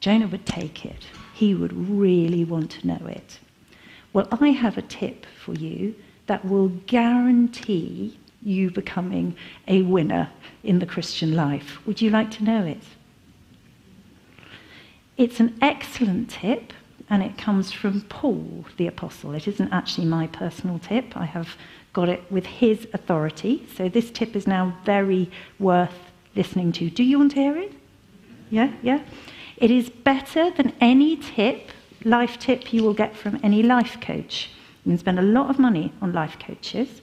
Jonah 0.00 0.26
would 0.28 0.46
take 0.46 0.86
it. 0.86 1.04
He 1.34 1.54
would 1.54 1.72
really 1.74 2.44
want 2.44 2.70
to 2.72 2.86
know 2.86 3.06
it. 3.06 3.38
Well, 4.14 4.26
I 4.32 4.48
have 4.48 4.78
a 4.78 4.82
tip 4.82 5.26
for 5.44 5.52
you 5.52 5.94
that 6.26 6.44
will 6.44 6.68
guarantee 6.86 8.18
you 8.42 8.70
becoming 8.70 9.36
a 9.68 9.82
winner 9.82 10.30
in 10.64 10.78
the 10.78 10.86
Christian 10.86 11.36
life. 11.36 11.78
Would 11.86 12.00
you 12.00 12.08
like 12.08 12.30
to 12.32 12.44
know 12.44 12.64
it? 12.64 12.82
It's 15.18 15.40
an 15.40 15.58
excellent 15.60 16.30
tip 16.30 16.72
and 17.10 17.24
it 17.24 17.36
comes 17.36 17.72
from 17.72 18.02
Paul 18.02 18.64
the 18.76 18.86
Apostle. 18.86 19.34
It 19.34 19.48
isn't 19.48 19.72
actually 19.72 20.06
my 20.06 20.28
personal 20.28 20.78
tip. 20.78 21.16
I 21.16 21.24
have 21.24 21.56
got 21.92 22.08
it 22.08 22.22
with 22.30 22.46
his 22.46 22.86
authority. 22.94 23.66
So 23.76 23.88
this 23.88 24.10
tip 24.12 24.36
is 24.36 24.46
now 24.46 24.76
very 24.84 25.28
worth 25.58 25.98
listening 26.36 26.70
to. 26.72 26.88
Do 26.88 27.02
you 27.02 27.18
want 27.18 27.32
to 27.32 27.40
hear 27.40 27.56
it? 27.56 27.72
Yeah, 28.48 28.72
yeah. 28.80 29.00
It 29.56 29.72
is 29.72 29.90
better 29.90 30.50
than 30.52 30.72
any 30.80 31.16
tip, 31.16 31.72
life 32.04 32.38
tip 32.38 32.72
you 32.72 32.84
will 32.84 32.94
get 32.94 33.16
from 33.16 33.40
any 33.42 33.62
life 33.62 34.00
coach. 34.00 34.50
You 34.84 34.92
can 34.92 34.98
spend 34.98 35.18
a 35.18 35.22
lot 35.22 35.50
of 35.50 35.58
money 35.58 35.92
on 36.00 36.12
life 36.12 36.38
coaches, 36.38 37.02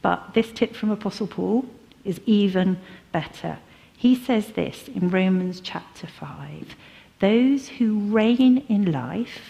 but 0.00 0.34
this 0.34 0.50
tip 0.52 0.74
from 0.74 0.90
Apostle 0.90 1.26
Paul 1.26 1.66
is 2.04 2.20
even 2.24 2.78
better. 3.12 3.58
He 3.96 4.14
says 4.14 4.52
this 4.52 4.88
in 4.88 5.10
Romans 5.10 5.60
chapter 5.60 6.06
5 6.06 6.76
those 7.20 7.68
who 7.68 7.98
reign 8.12 8.58
in 8.68 8.92
life, 8.92 9.40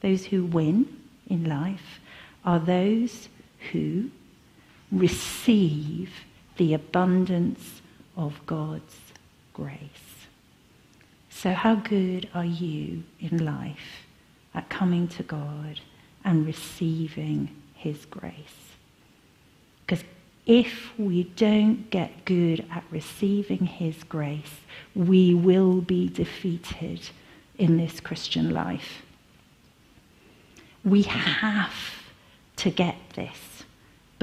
those 0.00 0.26
who 0.26 0.44
win 0.44 0.86
in 1.28 1.44
life, 1.44 2.00
are 2.44 2.58
those 2.58 3.28
who 3.72 4.10
receive 4.92 6.10
the 6.56 6.74
abundance 6.74 7.80
of 8.16 8.44
God's 8.46 8.96
grace. 9.52 9.78
So, 11.30 11.52
how 11.52 11.74
good 11.74 12.28
are 12.34 12.44
you 12.44 13.02
in 13.20 13.44
life 13.44 14.06
at 14.54 14.68
coming 14.68 15.08
to 15.08 15.22
God 15.22 15.80
and 16.24 16.46
receiving 16.46 17.50
His 17.74 18.06
grace? 18.06 18.63
If 20.46 20.92
we 20.98 21.24
don't 21.24 21.88
get 21.90 22.24
good 22.24 22.66
at 22.70 22.84
receiving 22.90 23.66
His 23.66 24.04
grace, 24.04 24.60
we 24.94 25.32
will 25.32 25.80
be 25.80 26.08
defeated 26.08 27.00
in 27.56 27.78
this 27.78 28.00
Christian 28.00 28.50
life. 28.50 29.02
We 30.84 31.02
have 31.02 31.72
to 32.56 32.70
get 32.70 32.96
this 33.14 33.53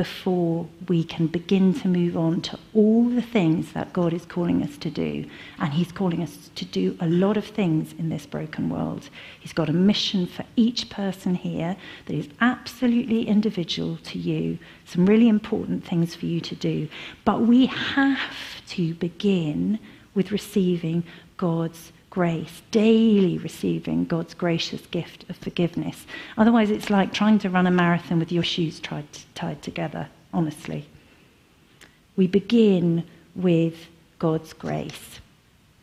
before 0.01 0.67
we 0.88 1.03
can 1.03 1.27
begin 1.27 1.75
to 1.75 1.88
move 1.88 2.17
on 2.17 2.41
to 2.41 2.58
all 2.74 3.08
the 3.08 3.22
things 3.22 3.74
that 3.74 3.93
God 3.93 4.13
is 4.13 4.25
calling 4.25 4.63
us 4.63 4.75
to 4.77 4.89
do. 4.89 5.24
And 5.60 5.72
He's 5.72 5.91
calling 5.91 6.24
us 6.24 6.50
to 6.55 6.65
do 6.65 6.98
a 7.00 7.08
lot 7.08 7.38
of 7.38 7.46
things 7.46 7.93
in 8.00 8.10
this 8.10 8.25
broken 8.25 8.67
world. 8.67 9.12
He's 9.39 9.53
got 9.53 9.70
a 9.70 9.74
mission 9.74 10.25
for 10.25 10.43
each 10.55 10.89
person 10.89 11.36
here 11.36 11.77
that 12.08 12.15
is 12.15 12.29
absolutely 12.39 13.27
individual 13.27 14.00
to 14.05 14.17
you, 14.17 14.58
some 14.86 15.05
really 15.05 15.29
important 15.29 15.86
things 15.86 16.15
for 16.15 16.25
you 16.25 16.41
to 16.41 16.55
do. 16.55 16.89
But 17.24 17.41
we 17.41 17.67
have 17.67 18.17
to 18.70 18.96
begin 18.96 19.77
with 20.15 20.31
receiving 20.31 21.03
God's 21.38 21.91
grace, 22.12 22.62
daily 22.70 23.39
receiving 23.39 24.06
God's 24.06 24.36
gracious 24.36 24.86
gift 24.88 25.27
of 25.30 25.38
forgiveness. 25.38 26.06
Otherwise, 26.38 26.70
it's 26.70 26.91
like 26.91 27.13
trying 27.13 27.39
to 27.39 27.50
run 27.50 27.65
a 27.65 27.72
marathon 27.72 28.20
with 28.20 28.32
your 28.32 28.44
shoes 28.44 28.80
tied, 28.80 29.08
tied 29.34 29.63
together, 29.63 30.10
honestly. 30.32 30.86
We 32.15 32.27
begin 32.27 33.06
with 33.34 33.88
God's 34.20 34.53
grace. 34.53 35.20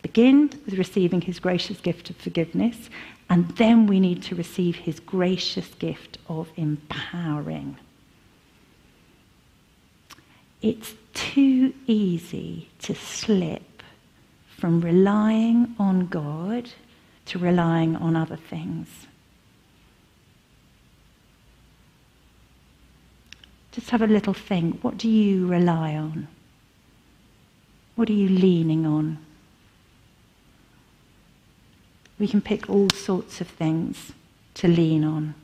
Begin 0.03 0.49
with 0.65 0.75
receiving 0.75 1.19
his 1.19 1.39
gracious 1.39 1.81
gift 1.81 2.09
of 2.11 2.15
forgiveness, 2.15 2.89
and 3.29 3.49
then 3.57 3.87
we 3.87 3.99
need 3.99 4.23
to 4.23 4.35
receive 4.35 4.75
his 4.77 4.99
gracious 4.99 5.67
gift 5.79 6.19
of 6.29 6.47
empowering. 6.55 7.75
It's 10.61 10.93
too 11.13 11.73
easy 11.87 12.69
to 12.83 12.93
slip 12.93 13.63
from 14.59 14.81
relying 14.81 15.73
on 15.79 16.07
God 16.07 16.69
to 17.25 17.39
relying 17.39 17.95
on 17.95 18.15
other 18.15 18.35
things. 18.35 19.07
Just 23.71 23.91
have 23.91 24.01
a 24.01 24.07
little 24.07 24.33
think. 24.33 24.83
What 24.83 24.97
do 24.97 25.07
you 25.07 25.47
rely 25.47 25.95
on? 25.95 26.27
What 27.95 28.09
are 28.09 28.13
you 28.13 28.27
leaning 28.27 28.85
on? 28.85 29.19
We 32.17 32.27
can 32.27 32.41
pick 32.41 32.69
all 32.69 32.89
sorts 32.89 33.39
of 33.39 33.47
things 33.47 34.11
to 34.55 34.67
lean 34.67 35.05
on. 35.05 35.35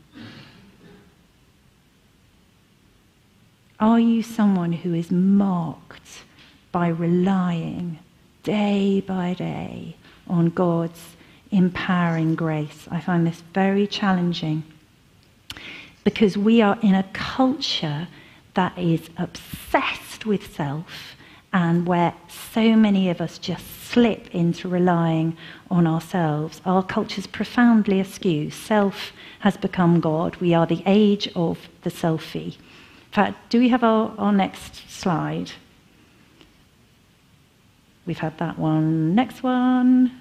Are 3.79 3.99
you 3.99 4.23
someone 4.23 4.73
who 4.73 4.93
is 4.93 5.11
marked 5.11 6.23
by 6.71 6.87
relying 6.87 7.99
day 8.45 9.01
by 9.01 9.33
day 9.33 9.97
on 10.27 10.45
God's 10.49 11.17
empowering 11.51 12.35
grace. 12.35 12.87
I 12.89 13.01
find 13.01 13.27
this 13.27 13.41
very 13.53 13.87
challenging 13.87 14.63
because 16.03 16.37
we 16.37 16.61
are 16.61 16.77
in 16.81 16.95
a 16.95 17.03
culture 17.11 18.07
that 18.53 18.77
is 18.77 19.09
obsessed 19.17 20.25
with 20.25 20.55
self 20.55 21.15
and 21.51 21.87
where 21.87 22.13
so 22.27 22.75
many 22.75 23.09
of 23.09 23.19
us 23.19 23.39
just 23.39 23.65
slip 23.81 24.33
into 24.33 24.69
relying 24.69 25.35
on 25.71 25.87
ourselves. 25.87 26.61
Our 26.65 26.83
culture 26.83 27.19
is 27.19 27.27
profoundly 27.27 27.99
askew. 27.99 28.51
Self 28.51 29.11
has 29.39 29.57
become 29.57 29.99
God. 29.99 30.35
We 30.35 30.53
are 30.53 30.67
the 30.67 30.83
age 30.85 31.27
of 31.35 31.67
the 31.81 31.89
selfie. 31.89 32.55
In 32.57 33.11
fact, 33.11 33.49
do 33.49 33.59
we 33.59 33.69
have 33.69 33.83
our, 33.83 34.13
our 34.17 34.33
next 34.33 34.89
slide? 34.89 35.51
We've 38.05 38.17
had 38.17 38.37
that 38.37 38.59
one. 38.59 39.15
Next 39.15 39.43
one. 39.43 40.11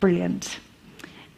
Brilliant. 0.00 0.58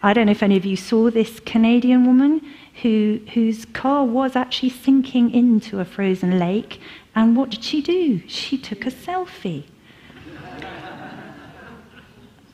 I 0.02 0.12
don't 0.12 0.26
know 0.26 0.32
if 0.32 0.42
any 0.42 0.56
of 0.56 0.64
you 0.64 0.76
saw 0.76 1.11
this 1.11 1.40
Canadian 1.40 2.06
woman 2.06 2.40
who, 2.82 3.21
whose 3.35 3.66
car 3.66 4.05
was 4.05 4.35
actually 4.35 4.70
sinking 4.70 5.33
into 5.33 5.81
a 5.81 5.85
frozen 5.85 6.38
lake. 6.38 6.81
And 7.14 7.37
what 7.37 7.50
did 7.50 7.62
she 7.62 7.83
do? 7.83 8.27
She 8.27 8.57
took 8.57 8.87
a 8.87 8.90
selfie 8.90 9.64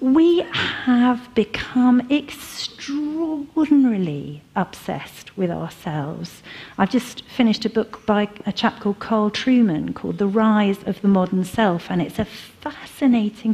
we 0.01 0.39
have 0.53 1.35
become 1.35 2.01
extraordinarily 2.11 4.43
obsessed 4.55 5.37
with 5.37 5.51
ourselves. 5.51 6.41
I've 6.77 6.91
just 6.91 7.25
finished 7.25 7.65
a 7.65 7.71
book 7.71 8.07
by 8.07 8.29
a 8.47 8.53
chap 8.53 8.79
called 8.81 9.01
Carl 9.01 9.31
Trueman 9.31 9.93
called 9.95 10.19
The 10.19 10.29
Rise 10.29 10.85
of 10.85 11.03
the 11.03 11.09
Modern 11.09 11.43
Self, 11.45 11.91
and 11.91 12.01
it's 12.01 12.21
a 12.21 12.25
fascinating 12.25 12.88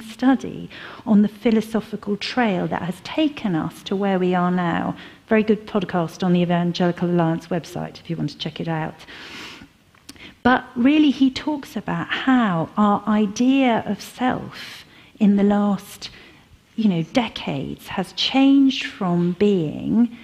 study 0.01 0.71
on 1.07 1.23
the 1.23 1.29
philosophical 1.29 2.17
trail 2.17 2.67
that 2.69 2.83
has 2.83 3.01
taken 3.03 3.55
us 3.55 3.83
to 3.85 3.97
where 3.97 4.19
we 4.19 4.35
are 4.35 4.51
now. 4.51 4.97
Very 5.29 5.43
good 5.43 5.67
podcast 5.67 6.23
on 6.23 6.33
the 6.33 6.41
Evangelical 6.41 7.11
Alliance 7.11 7.49
website 7.49 8.01
if 8.01 8.09
you 8.09 8.17
want 8.17 8.31
to 8.31 8.39
check 8.39 8.61
it 8.61 8.69
out. 8.69 9.07
But 10.43 10.65
really, 10.77 11.11
he 11.11 11.31
talks 11.31 11.77
about 11.77 12.09
how 12.09 12.69
our 12.77 13.03
idea 13.07 13.83
of 13.87 14.01
self 14.01 14.85
in 15.19 15.37
the 15.37 15.43
last 15.43 16.11
you 16.77 16.89
know, 16.89 17.03
decades 17.03 17.89
has 17.89 18.13
changed 18.15 18.87
from 18.87 19.33
being 19.39 20.17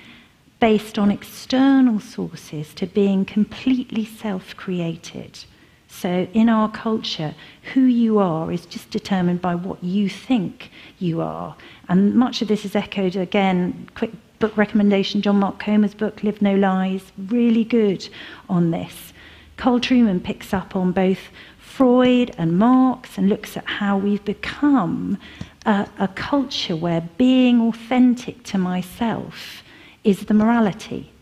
based 0.59 0.99
on 0.99 1.11
external 1.11 2.01
sources 2.01 2.75
to 2.75 2.87
being 2.87 3.25
completely 3.25 4.05
self 4.05 4.57
created. 4.57 5.45
So, 5.91 6.27
in 6.33 6.49
our 6.49 6.71
culture, 6.71 7.35
who 7.75 7.83
you 7.83 8.19
are 8.19 8.51
is 8.51 8.65
just 8.65 8.91
determined 8.91 9.43
by 9.43 9.55
what 9.55 9.85
you 9.85 10.09
think 10.09 10.71
you 10.99 11.21
are. 11.21 11.57
And 11.89 12.15
much 12.15 12.41
of 12.41 12.49
this 12.49 12.65
is 12.65 12.75
echoed 12.75 13.17
again, 13.17 13.89
quick 13.95 14.13
book 14.39 14.57
recommendation 14.57 15.21
John 15.21 15.37
Mark 15.37 15.59
Comer's 15.59 15.93
book, 15.93 16.23
Live 16.23 16.41
No 16.41 16.55
Lies, 16.55 17.13
really 17.29 17.65
good 17.65 18.09
on 18.49 18.71
this. 18.71 19.13
Carl 19.59 19.79
Trueman 19.79 20.23
picks 20.23 20.55
up 20.55 20.75
on 20.75 20.93
both 20.93 21.19
Freud 21.59 22.35
and 22.39 22.59
Marx 22.59 23.19
and 23.19 23.29
looks 23.29 23.57
at 23.57 23.67
how 23.67 23.99
we've 23.99 24.25
become 24.25 25.19
a, 25.67 25.87
a 25.99 26.09
culture 26.09 26.77
where 26.77 27.03
being 27.19 27.61
authentic 27.61 28.43
to 28.45 28.57
myself 28.57 29.63
is 30.03 30.27
the 30.27 30.35
morality. 30.35 31.13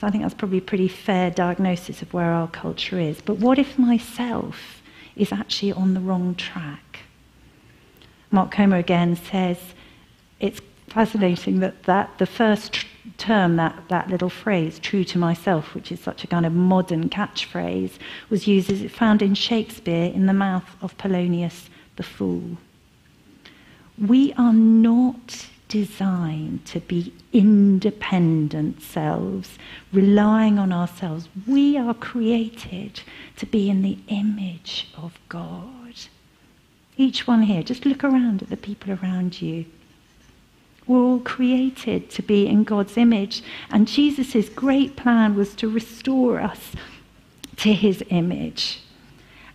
So 0.00 0.06
I 0.06 0.10
think 0.10 0.22
that's 0.22 0.34
probably 0.34 0.58
a 0.58 0.62
pretty 0.62 0.88
fair 0.88 1.30
diagnosis 1.30 2.02
of 2.02 2.12
where 2.12 2.30
our 2.30 2.48
culture 2.48 2.98
is. 2.98 3.20
But 3.20 3.38
what 3.38 3.58
if 3.58 3.78
myself 3.78 4.82
is 5.16 5.32
actually 5.32 5.72
on 5.72 5.94
the 5.94 6.00
wrong 6.00 6.34
track? 6.34 7.00
Mark 8.30 8.50
Comer 8.50 8.76
again 8.76 9.16
says 9.16 9.58
it's 10.38 10.60
fascinating 10.88 11.60
that, 11.60 11.84
that 11.84 12.18
the 12.18 12.26
first 12.26 12.84
term, 13.16 13.56
that, 13.56 13.84
that 13.88 14.10
little 14.10 14.28
phrase, 14.28 14.78
true 14.78 15.04
to 15.04 15.18
myself, 15.18 15.74
which 15.74 15.90
is 15.90 16.00
such 16.00 16.24
a 16.24 16.26
kind 16.26 16.44
of 16.44 16.52
modern 16.52 17.08
catchphrase, 17.08 17.92
was 18.28 18.46
used 18.46 18.70
as 18.70 18.82
it 18.82 18.90
found 18.90 19.22
in 19.22 19.34
Shakespeare 19.34 20.12
in 20.12 20.26
the 20.26 20.32
mouth 20.34 20.76
of 20.82 20.96
Polonius 20.98 21.70
the 21.96 22.02
Fool. 22.02 22.58
We 23.96 24.34
are 24.34 24.52
not 24.52 25.46
designed 25.68 26.64
to 26.66 26.80
be 26.80 27.12
independent 27.32 28.80
selves, 28.82 29.58
relying 29.92 30.58
on 30.58 30.72
ourselves. 30.72 31.28
We 31.46 31.76
are 31.76 31.94
created 31.94 33.00
to 33.36 33.46
be 33.46 33.68
in 33.68 33.82
the 33.82 33.98
image 34.08 34.88
of 34.96 35.18
God. 35.28 35.94
Each 36.96 37.26
one 37.26 37.42
here, 37.42 37.62
just 37.62 37.84
look 37.84 38.04
around 38.04 38.42
at 38.42 38.48
the 38.48 38.56
people 38.56 38.92
around 38.92 39.42
you. 39.42 39.66
We're 40.86 40.98
all 40.98 41.20
created 41.20 42.10
to 42.10 42.22
be 42.22 42.46
in 42.46 42.62
God's 42.62 42.96
image, 42.96 43.42
and 43.70 43.88
Jesus' 43.88 44.48
great 44.48 44.96
plan 44.96 45.34
was 45.34 45.54
to 45.56 45.68
restore 45.68 46.40
us 46.40 46.72
to 47.56 47.72
his 47.72 48.04
image. 48.08 48.80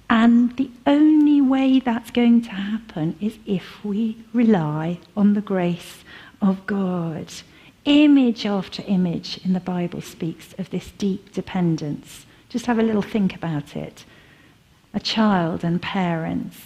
And 0.09 0.57
the 0.57 0.69
only 0.85 1.39
way 1.39 1.79
that's 1.79 2.11
going 2.11 2.41
to 2.41 2.51
happen 2.51 3.15
is 3.21 3.37
if 3.45 3.83
we 3.83 4.17
rely 4.33 4.99
on 5.15 5.35
the 5.35 5.41
grace 5.41 6.00
of 6.41 6.65
God. 6.65 7.31
Image 7.85 8.45
after 8.45 8.83
image 8.87 9.39
in 9.43 9.53
the 9.53 9.59
Bible 9.59 10.01
speaks 10.01 10.53
of 10.57 10.69
this 10.69 10.91
deep 10.91 11.33
dependence. 11.33 12.25
Just 12.49 12.65
have 12.65 12.79
a 12.79 12.83
little 12.83 13.01
think 13.01 13.35
about 13.35 13.75
it. 13.75 14.05
A 14.93 14.99
child 14.99 15.63
and 15.63 15.81
parents, 15.81 16.57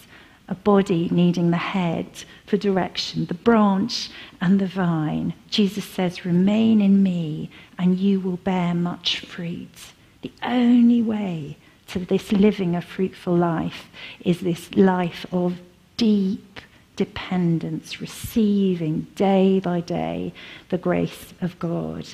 a 0.47 0.55
body 0.55 1.09
needing 1.09 1.51
the 1.51 1.57
head 1.57 2.07
for 2.45 2.57
direction, 2.57 3.25
the 3.25 3.33
branch 3.33 4.09
and 4.41 4.59
the 4.59 4.67
vine. 4.67 5.33
Jesus 5.49 5.85
says, 5.85 6.25
Remain 6.25 6.81
in 6.81 7.01
me, 7.01 7.49
and 7.77 7.97
you 7.97 8.19
will 8.19 8.37
bear 8.37 8.73
much 8.73 9.19
fruit. 9.19 9.93
The 10.21 10.31
only 10.43 11.01
way 11.01 11.57
to 11.87 11.99
this 11.99 12.31
living 12.31 12.75
a 12.75 12.81
fruitful 12.81 13.35
life 13.35 13.87
is 14.21 14.39
this 14.39 14.73
life 14.75 15.25
of 15.31 15.59
deep 15.97 16.59
dependence, 16.95 18.01
receiving 18.01 19.07
day 19.15 19.59
by 19.59 19.81
day 19.81 20.33
the 20.69 20.77
grace 20.77 21.33
of 21.41 21.57
God. 21.59 22.07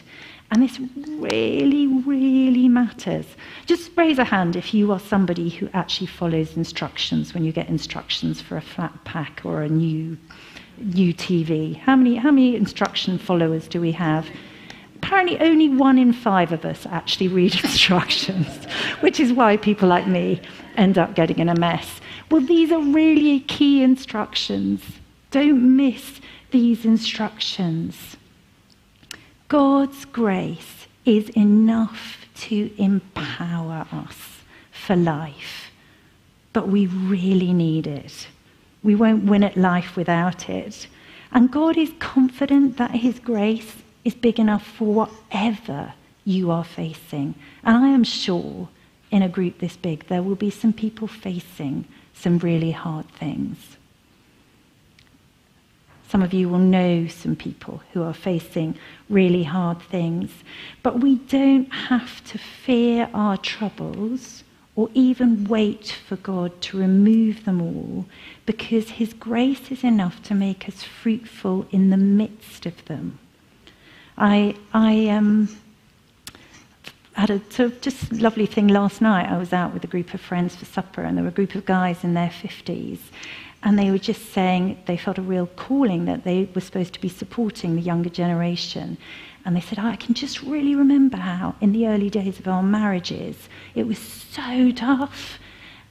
And 0.52 0.62
this 0.62 0.80
really, 1.08 1.88
really 1.88 2.68
matters. 2.68 3.26
Just 3.66 3.92
raise 3.96 4.20
a 4.20 4.26
hand 4.26 4.58
if 4.58 4.74
you 4.74 4.92
are 4.92 5.00
somebody 5.00 5.50
who 5.50 5.70
actually 5.74 6.08
follows 6.08 6.58
instructions 6.58 7.34
when 7.34 7.46
you 7.46 7.54
get 7.54 7.70
instructions 7.70 8.42
for 8.42 8.58
a 8.58 8.62
flat 8.62 9.06
pack 9.06 9.42
or 9.46 9.62
a 9.62 9.70
new, 9.70 10.18
new 10.78 11.14
TV. 11.14 11.78
How 11.78 11.96
many, 11.96 12.18
how 12.18 12.32
many 12.32 12.58
instruction 12.58 13.18
followers 13.18 13.70
do 13.70 13.80
we 13.80 13.94
have? 13.94 14.28
Apparently, 14.98 15.40
only 15.40 15.70
one 15.70 15.98
in 15.98 16.12
five 16.12 16.52
of 16.52 16.66
us 16.66 16.86
actually 16.86 17.30
read 17.30 17.56
instructions, 17.64 18.66
which 19.00 19.22
is 19.22 19.32
why 19.32 19.56
people 19.56 19.88
like 19.88 20.06
me 20.06 20.42
end 20.76 20.98
up 20.98 21.16
getting 21.16 21.40
in 21.40 21.48
a 21.48 21.56
mess. 21.56 22.02
Well, 22.32 22.40
these 22.40 22.72
are 22.72 22.82
really 22.82 23.42
key 23.42 23.84
instructions. 23.84 24.82
Don't 25.32 25.76
miss 25.76 26.22
these 26.52 26.86
instructions. 26.86 28.16
God's 29.50 30.06
grace 30.06 30.88
is 31.04 31.28
enough 31.32 32.26
to 32.36 32.72
empower 32.82 33.86
us 33.92 34.44
for 34.72 34.96
life, 34.96 35.72
but 36.54 36.70
we 36.70 36.86
really 36.86 37.52
need 37.52 37.86
it. 37.86 38.30
We 38.82 38.96
won't 38.96 39.26
win 39.26 39.44
at 39.44 39.58
life 39.58 39.98
without 39.98 40.50
it. 40.50 40.88
And 41.34 41.52
God 41.52 41.76
is 41.76 41.92
confident 42.00 42.78
that 42.78 42.92
His 42.92 43.20
grace 43.20 43.76
is 44.06 44.16
big 44.16 44.40
enough 44.40 44.66
for 44.66 44.86
whatever 44.86 45.96
you 46.24 46.50
are 46.50 46.64
facing. 46.64 47.36
And 47.66 47.76
I 47.76 47.90
am 47.90 48.06
sure 48.06 48.70
in 49.12 49.22
a 49.22 49.28
group 49.28 49.60
this 49.60 49.76
big, 49.76 50.08
there 50.08 50.24
will 50.24 50.36
be 50.36 50.50
some 50.50 50.72
people 50.72 51.10
facing 51.10 51.86
some 52.14 52.38
really 52.40 52.72
hard 52.72 53.08
things. 53.10 53.78
Some 56.12 56.22
of 56.22 56.34
you 56.34 56.50
will 56.50 56.60
know 56.60 57.08
some 57.08 57.38
people 57.38 57.82
who 57.94 58.04
are 58.04 58.14
facing 58.14 58.78
really 59.10 59.44
hard 59.44 59.82
things. 59.82 60.30
But 60.84 61.00
we 61.00 61.16
don't 61.16 61.72
have 61.72 62.22
to 62.26 62.38
fear 62.38 63.10
our 63.14 63.38
troubles 63.38 64.44
or 64.76 64.90
even 64.94 65.46
wait 65.46 65.96
for 66.08 66.18
God 66.18 66.60
to 66.64 66.78
remove 66.78 67.46
them 67.46 67.62
all 67.62 68.06
because 68.46 68.90
His 68.90 69.14
grace 69.14 69.72
is 69.72 69.86
enough 69.86 70.22
to 70.24 70.34
make 70.34 70.68
us 70.68 70.84
fruitful 70.84 71.66
in 71.72 71.92
the 71.92 71.98
midst 71.98 72.66
of 72.66 72.84
them. 72.86 73.18
I, 74.18 74.56
I 74.74 75.08
um, 75.08 75.48
had 77.14 77.30
a 77.30 77.40
sort 77.52 77.72
of 77.72 77.82
just 77.82 78.12
lovely 78.14 78.46
thing 78.46 78.68
last 78.68 79.02
night. 79.02 79.30
I 79.30 79.38
was 79.38 79.54
out 79.54 79.74
with 79.74 79.84
a 79.84 79.88
group 79.88 80.14
of 80.14 80.22
friends 80.22 80.56
for 80.56 80.66
supper, 80.66 81.02
and 81.04 81.18
there 81.18 81.24
were 81.24 81.30
a 81.30 81.34
group 81.34 81.56
of 81.56 81.66
guys 81.66 82.04
in 82.04 82.14
their 82.14 82.30
50s. 82.30 83.00
And 83.64 83.78
they 83.78 83.92
were 83.92 84.00
just 84.00 84.32
saying 84.32 84.82
they 84.88 84.98
felt 84.98 85.18
a 85.18 85.22
real 85.22 85.46
calling 85.46 86.06
that 86.06 86.24
they 86.24 86.50
were 86.56 86.62
supposed 86.62 86.94
to 86.94 87.02
be 87.02 87.10
supporting 87.10 87.76
the 87.76 87.82
younger 87.82 88.10
generation. 88.10 88.98
And 89.46 89.56
they 89.56 89.62
said, 89.62 89.80
oh, 89.80 89.86
I 89.86 89.96
can 89.96 90.14
just 90.14 90.42
really 90.42 90.76
remember 90.76 91.18
how, 91.18 91.56
in 91.62 91.72
the 91.72 91.88
early 91.88 92.10
days 92.10 92.40
of 92.40 92.48
our 92.48 92.64
marriages, 92.64 93.50
it 93.76 93.86
was 93.86 94.00
so 94.00 94.72
tough. 94.72 95.40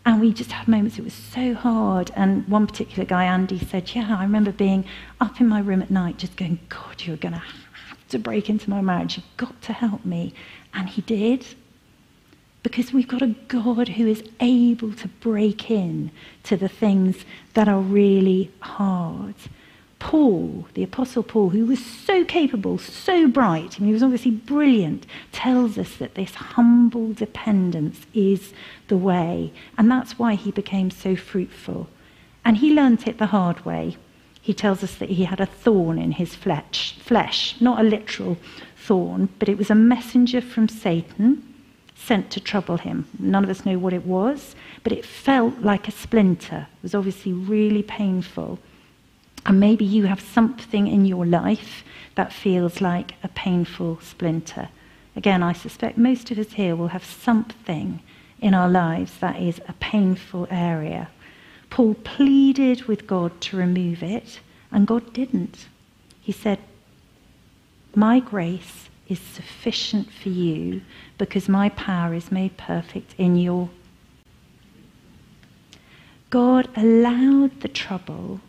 And 0.04 0.20
we 0.20 0.32
just 0.32 0.50
had 0.50 0.66
moments, 0.66 0.98
it 0.98 1.04
was 1.04 1.12
so 1.14 1.54
hard. 1.54 2.10
And 2.16 2.48
one 2.48 2.66
particular 2.66 3.04
guy, 3.04 3.24
Andy, 3.24 3.58
said, 3.58 3.94
Yeah, 3.94 4.16
I 4.18 4.22
remember 4.22 4.50
being 4.50 4.84
up 5.20 5.40
in 5.40 5.46
my 5.46 5.60
room 5.60 5.82
at 5.82 5.90
night 5.90 6.16
just 6.16 6.36
going, 6.36 6.58
God, 6.68 7.02
you're 7.02 7.16
going 7.16 7.34
to 7.34 7.38
have 7.38 8.08
to 8.08 8.18
break 8.18 8.48
into 8.48 8.70
my 8.70 8.80
marriage. 8.80 9.16
You've 9.16 9.36
got 9.36 9.60
to 9.62 9.72
help 9.72 10.04
me. 10.04 10.32
And 10.74 10.88
he 10.88 11.02
did. 11.02 11.46
Because 12.62 12.92
we've 12.92 13.08
got 13.08 13.22
a 13.22 13.34
God 13.48 13.88
who 13.88 14.06
is 14.06 14.22
able 14.38 14.92
to 14.94 15.08
break 15.08 15.70
in 15.70 16.10
to 16.44 16.56
the 16.56 16.68
things 16.68 17.24
that 17.54 17.68
are 17.68 17.80
really 17.80 18.50
hard. 18.60 19.34
Paul, 19.98 20.66
the 20.74 20.82
Apostle 20.82 21.22
Paul, 21.22 21.50
who 21.50 21.66
was 21.66 21.84
so 21.84 22.24
capable, 22.24 22.78
so 22.78 23.28
bright, 23.28 23.78
and 23.78 23.86
he 23.86 23.92
was 23.92 24.02
obviously 24.02 24.30
brilliant, 24.30 25.06
tells 25.30 25.78
us 25.78 25.96
that 25.96 26.14
this 26.14 26.34
humble 26.34 27.12
dependence 27.12 28.06
is 28.12 28.52
the 28.88 28.96
way. 28.96 29.52
And 29.78 29.90
that's 29.90 30.18
why 30.18 30.34
he 30.34 30.50
became 30.50 30.90
so 30.90 31.16
fruitful. 31.16 31.88
And 32.44 32.56
he 32.56 32.74
learnt 32.74 33.06
it 33.06 33.18
the 33.18 33.26
hard 33.26 33.64
way. 33.64 33.96
He 34.40 34.54
tells 34.54 34.82
us 34.82 34.94
that 34.96 35.10
he 35.10 35.24
had 35.24 35.38
a 35.38 35.46
thorn 35.46 35.98
in 35.98 36.12
his 36.12 36.34
flesh, 36.34 36.96
flesh, 36.98 37.60
not 37.60 37.80
a 37.80 37.82
literal 37.82 38.38
thorn, 38.80 39.28
but 39.38 39.48
it 39.48 39.58
was 39.58 39.70
a 39.70 39.74
messenger 39.74 40.40
from 40.40 40.68
Satan 40.68 41.46
sent 41.94 42.30
to 42.30 42.40
trouble 42.40 42.78
him. 42.78 43.06
None 43.18 43.44
of 43.44 43.50
us 43.50 43.66
know 43.66 43.78
what 43.78 43.92
it 43.92 44.06
was, 44.06 44.56
but 44.82 44.92
it 44.92 45.04
felt 45.04 45.58
like 45.60 45.86
a 45.86 45.92
splinter. 45.92 46.66
It 46.78 46.82
was 46.82 46.94
obviously 46.94 47.32
really 47.32 47.82
painful. 47.82 48.58
And 49.44 49.60
maybe 49.60 49.84
you 49.84 50.06
have 50.06 50.20
something 50.20 50.86
in 50.86 51.04
your 51.04 51.26
life 51.26 51.84
that 52.14 52.32
feels 52.32 52.80
like 52.80 53.14
a 53.22 53.28
painful 53.28 54.00
splinter. 54.00 54.68
Again, 55.14 55.42
I 55.42 55.52
suspect 55.52 55.98
most 55.98 56.30
of 56.30 56.38
us 56.38 56.52
here 56.52 56.74
will 56.74 56.88
have 56.88 57.04
something 57.04 58.00
in 58.40 58.54
our 58.54 58.68
lives 58.68 59.18
that 59.18 59.40
is 59.40 59.60
a 59.68 59.74
painful 59.74 60.48
area. 60.50 61.08
Paul 61.68 61.94
pleaded 61.94 62.84
with 62.84 63.06
God 63.06 63.40
to 63.42 63.56
remove 63.56 64.02
it, 64.02 64.40
and 64.72 64.86
God 64.86 65.12
didn't. 65.12 65.66
He 66.20 66.32
said, 66.32 66.58
My 67.94 68.20
grace 68.20 68.88
is 69.08 69.18
sufficient 69.18 70.10
for 70.12 70.28
you 70.28 70.82
because 71.18 71.48
my 71.48 71.68
power 71.70 72.14
is 72.14 72.30
made 72.30 72.56
perfect 72.56 73.14
in 73.18 73.36
your. 73.36 73.70
God 76.30 76.68
allowed 76.76 77.60
the 77.60 77.68
trouble, 77.68 78.40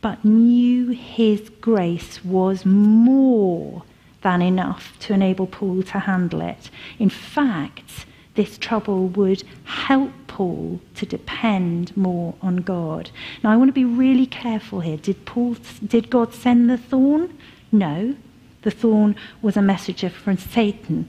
but 0.00 0.24
knew 0.24 0.90
his 0.90 1.50
grace 1.60 2.24
was 2.24 2.64
more 2.64 3.82
than 4.22 4.40
enough 4.40 4.96
to 5.00 5.12
enable 5.12 5.48
Paul 5.48 5.82
to 5.82 5.98
handle 5.98 6.40
it. 6.40 6.70
In 7.00 7.10
fact, 7.10 8.06
this 8.36 8.56
trouble 8.58 9.08
would 9.08 9.42
help 9.64 10.12
Paul 10.28 10.80
to 10.94 11.04
depend 11.04 11.96
more 11.96 12.34
on 12.40 12.58
God. 12.58 13.10
Now, 13.42 13.50
I 13.50 13.56
want 13.56 13.68
to 13.68 13.72
be 13.72 13.84
really 13.84 14.26
careful 14.26 14.78
here. 14.80 14.96
Did, 14.96 15.24
Paul, 15.26 15.56
did 15.84 16.08
God 16.08 16.32
send 16.32 16.70
the 16.70 16.78
thorn? 16.78 17.36
No. 17.72 18.14
The 18.62 18.70
thorn 18.70 19.16
was 19.42 19.56
a 19.56 19.62
messenger 19.62 20.10
from 20.10 20.36
Satan. 20.36 21.08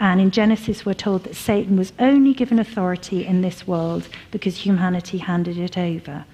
And 0.00 0.20
in 0.20 0.30
Genesis, 0.30 0.84
we're 0.84 0.94
told 0.94 1.24
that 1.24 1.36
Satan 1.36 1.76
was 1.76 1.92
only 1.98 2.34
given 2.34 2.58
authority 2.58 3.24
in 3.24 3.40
this 3.40 3.66
world 3.66 4.08
because 4.30 4.56
humanity 4.56 5.18
handed 5.18 5.58
it 5.58 5.78
over. 5.78 6.24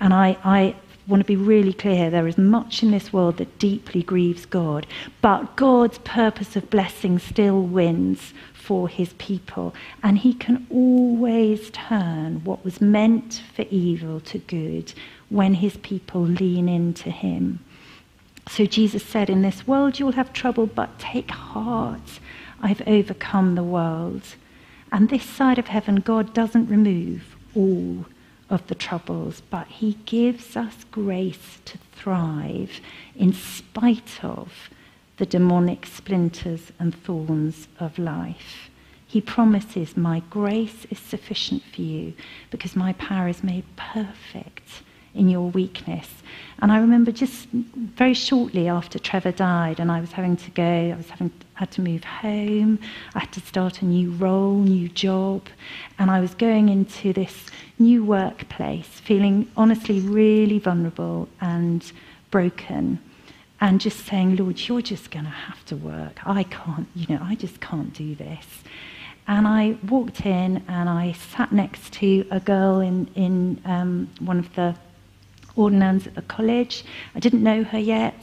And 0.00 0.14
I, 0.14 0.36
I 0.44 0.76
want 1.08 1.20
to 1.20 1.26
be 1.26 1.36
really 1.36 1.72
clear 1.72 2.10
there 2.10 2.28
is 2.28 2.38
much 2.38 2.82
in 2.82 2.90
this 2.90 3.12
world 3.12 3.38
that 3.38 3.58
deeply 3.58 4.02
grieves 4.02 4.46
God. 4.46 4.86
But 5.20 5.56
God's 5.56 5.98
purpose 5.98 6.54
of 6.54 6.70
blessing 6.70 7.18
still 7.18 7.62
wins 7.62 8.32
for 8.52 8.88
his 8.88 9.14
people. 9.14 9.74
And 10.02 10.18
he 10.18 10.34
can 10.34 10.66
always 10.70 11.70
turn 11.70 12.44
what 12.44 12.64
was 12.64 12.80
meant 12.80 13.42
for 13.56 13.64
evil 13.70 14.20
to 14.20 14.38
good 14.38 14.92
when 15.30 15.54
his 15.54 15.78
people 15.78 16.20
lean 16.20 16.68
into 16.68 17.10
him. 17.10 17.60
So 18.50 18.66
Jesus 18.66 19.04
said, 19.04 19.30
In 19.30 19.42
this 19.42 19.66
world 19.66 19.98
you'll 19.98 20.12
have 20.12 20.32
trouble, 20.32 20.66
but 20.66 20.98
take 20.98 21.30
heart. 21.30 22.20
I've 22.60 22.86
overcome 22.86 23.54
the 23.54 23.62
world. 23.62 24.22
And 24.90 25.08
this 25.08 25.24
side 25.24 25.58
of 25.58 25.68
heaven, 25.68 25.96
God 25.96 26.32
doesn't 26.34 26.68
remove 26.68 27.36
all 27.54 28.06
of 28.50 28.66
the 28.66 28.74
troubles, 28.74 29.42
but 29.50 29.66
He 29.66 29.98
gives 30.06 30.56
us 30.56 30.84
grace 30.90 31.58
to 31.66 31.78
thrive 31.92 32.80
in 33.14 33.32
spite 33.32 34.24
of 34.24 34.70
the 35.18 35.26
demonic 35.26 35.84
splinters 35.84 36.72
and 36.78 36.94
thorns 36.94 37.68
of 37.78 37.98
life. 37.98 38.70
He 39.06 39.20
promises, 39.20 39.96
My 39.96 40.20
grace 40.30 40.86
is 40.90 40.98
sufficient 40.98 41.62
for 41.74 41.82
you 41.82 42.14
because 42.50 42.76
my 42.76 42.92
power 42.94 43.28
is 43.28 43.42
made 43.42 43.64
perfect 43.76 44.82
in 45.14 45.28
your 45.28 45.48
weakness. 45.50 46.08
And 46.60 46.72
I 46.72 46.78
remember 46.78 47.12
just 47.12 47.48
very 47.50 48.14
shortly 48.14 48.68
after 48.68 48.98
Trevor 48.98 49.32
died, 49.32 49.78
and 49.78 49.92
I 49.92 50.00
was 50.00 50.12
having 50.12 50.36
to 50.36 50.50
go, 50.50 50.90
I 50.92 50.96
was 50.96 51.08
having 51.08 51.30
had 51.54 51.70
to 51.72 51.80
move 51.80 52.04
home, 52.04 52.78
I 53.14 53.20
had 53.20 53.32
to 53.32 53.40
start 53.40 53.82
a 53.82 53.84
new 53.84 54.10
role, 54.12 54.56
new 54.56 54.88
job, 54.88 55.46
and 55.98 56.10
I 56.10 56.20
was 56.20 56.34
going 56.34 56.68
into 56.68 57.12
this 57.12 57.46
new 57.78 58.04
workplace, 58.04 58.86
feeling 58.86 59.50
honestly 59.56 60.00
really 60.00 60.58
vulnerable 60.58 61.28
and 61.40 61.90
broken. 62.30 63.00
And 63.60 63.80
just 63.80 64.06
saying, 64.06 64.36
Lord, 64.36 64.68
you're 64.68 64.82
just 64.82 65.10
going 65.10 65.24
to 65.24 65.32
have 65.32 65.64
to 65.64 65.76
work. 65.76 66.20
I 66.24 66.44
can't, 66.44 66.86
you 66.94 67.06
know, 67.08 67.20
I 67.20 67.34
just 67.34 67.60
can't 67.60 67.92
do 67.92 68.14
this. 68.14 68.46
And 69.26 69.48
I 69.48 69.76
walked 69.88 70.24
in 70.24 70.62
and 70.68 70.88
I 70.88 71.12
sat 71.12 71.52
next 71.52 71.92
to 71.94 72.24
a 72.30 72.38
girl 72.38 72.78
in, 72.80 73.10
in 73.16 73.60
um, 73.64 74.08
one 74.20 74.38
of 74.38 74.54
the 74.54 74.76
ordinands 75.58 76.06
at 76.06 76.14
the 76.14 76.22
college. 76.22 76.84
I 77.14 77.20
didn't 77.20 77.42
know 77.42 77.64
her 77.64 77.78
yet. 77.78 78.22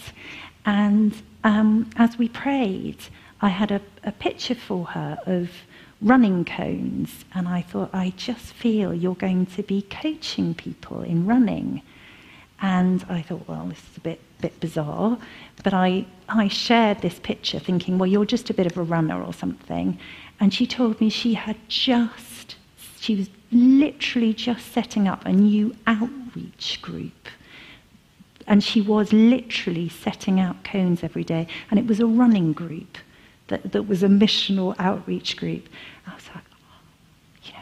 And 0.66 1.14
um, 1.44 1.90
as 1.98 2.18
we 2.18 2.30
prayed, 2.30 2.98
I 3.42 3.50
had 3.50 3.72
a, 3.72 3.82
a 4.04 4.12
picture 4.12 4.56
for 4.56 4.86
her 4.86 5.20
of 5.26 5.50
running 6.02 6.46
cones. 6.46 7.26
And 7.34 7.48
I 7.48 7.62
thought, 7.62 7.90
I 7.94 8.14
just 8.18 8.54
feel 8.54 8.94
you're 8.94 9.16
going 9.16 9.46
to 9.48 9.64
be 9.64 9.82
coaching 9.84 10.56
people 10.56 11.02
in 11.02 11.26
running. 11.26 11.82
And 12.62 13.06
I 13.10 13.22
thought, 13.22 13.48
well, 13.48 13.66
this 13.68 13.80
is 13.92 13.98
a 13.98 14.02
bit, 14.02 14.22
bit 14.42 14.60
bizarre. 14.60 15.18
But 15.64 15.74
I, 15.74 16.06
I 16.30 16.48
shared 16.48 17.02
this 17.02 17.20
picture 17.20 17.60
thinking, 17.60 17.98
well, 17.98 18.08
you're 18.08 18.26
just 18.26 18.50
a 18.50 18.54
bit 18.54 18.66
of 18.66 18.78
a 18.78 18.84
runner 18.84 19.22
or 19.22 19.34
something. 19.34 20.00
And 20.40 20.54
she 20.54 20.66
told 20.66 21.00
me 21.02 21.10
she 21.10 21.34
had 21.34 21.58
just, 21.68 22.56
she 23.00 23.16
was 23.16 23.30
literally 23.52 24.34
just 24.34 24.72
setting 24.72 25.08
up 25.08 25.26
a 25.26 25.32
new 25.32 25.76
outreach 25.88 26.80
group. 26.82 27.30
And 28.48 28.64
she 28.64 28.82
was 28.82 29.12
literally 29.12 29.90
setting 29.90 30.40
out 30.40 30.64
cones 30.64 31.04
every 31.04 31.24
day. 31.24 31.48
And 31.70 31.80
it 31.80 31.88
was 31.88 32.00
a 32.00 32.06
running 32.06 32.54
group 32.54 32.98
that, 33.48 33.72
that 33.72 33.84
was 33.84 34.04
a 34.04 34.08
missional 34.08 34.76
outreach 34.80 35.38
group. 35.38 35.68
I 36.06 36.14
was 36.14 36.28
like, 36.34 36.44
oh, 36.52 36.56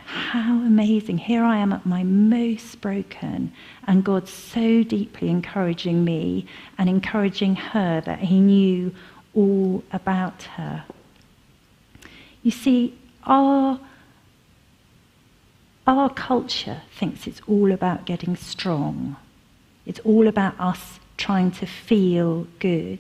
how 0.06 0.58
amazing. 0.58 1.18
Here 1.18 1.44
I 1.44 1.58
am 1.58 1.74
at 1.74 1.86
my 1.86 2.04
most 2.04 2.82
broken, 2.82 3.52
and 3.88 4.04
God's 4.04 4.32
so 4.32 4.84
deeply 4.84 5.30
encouraging 5.30 6.04
me 6.04 6.46
and 6.78 6.90
encouraging 6.90 7.56
her 7.56 8.02
that 8.02 8.20
He 8.20 8.40
knew 8.40 8.94
all 9.34 9.84
about 9.92 10.44
her. 10.44 10.86
You 12.44 12.52
see, 12.52 12.98
our, 13.26 13.80
our 15.86 16.10
culture 16.10 16.82
thinks 16.98 17.28
it's 17.28 17.42
all 17.48 17.72
about 17.72 18.06
getting 18.06 18.36
strong, 18.36 19.16
it's 19.86 20.00
all 20.02 20.28
about 20.28 20.60
us 20.60 21.00
trying 21.18 21.52
to 21.52 21.66
feel 21.66 22.48
good. 22.60 23.00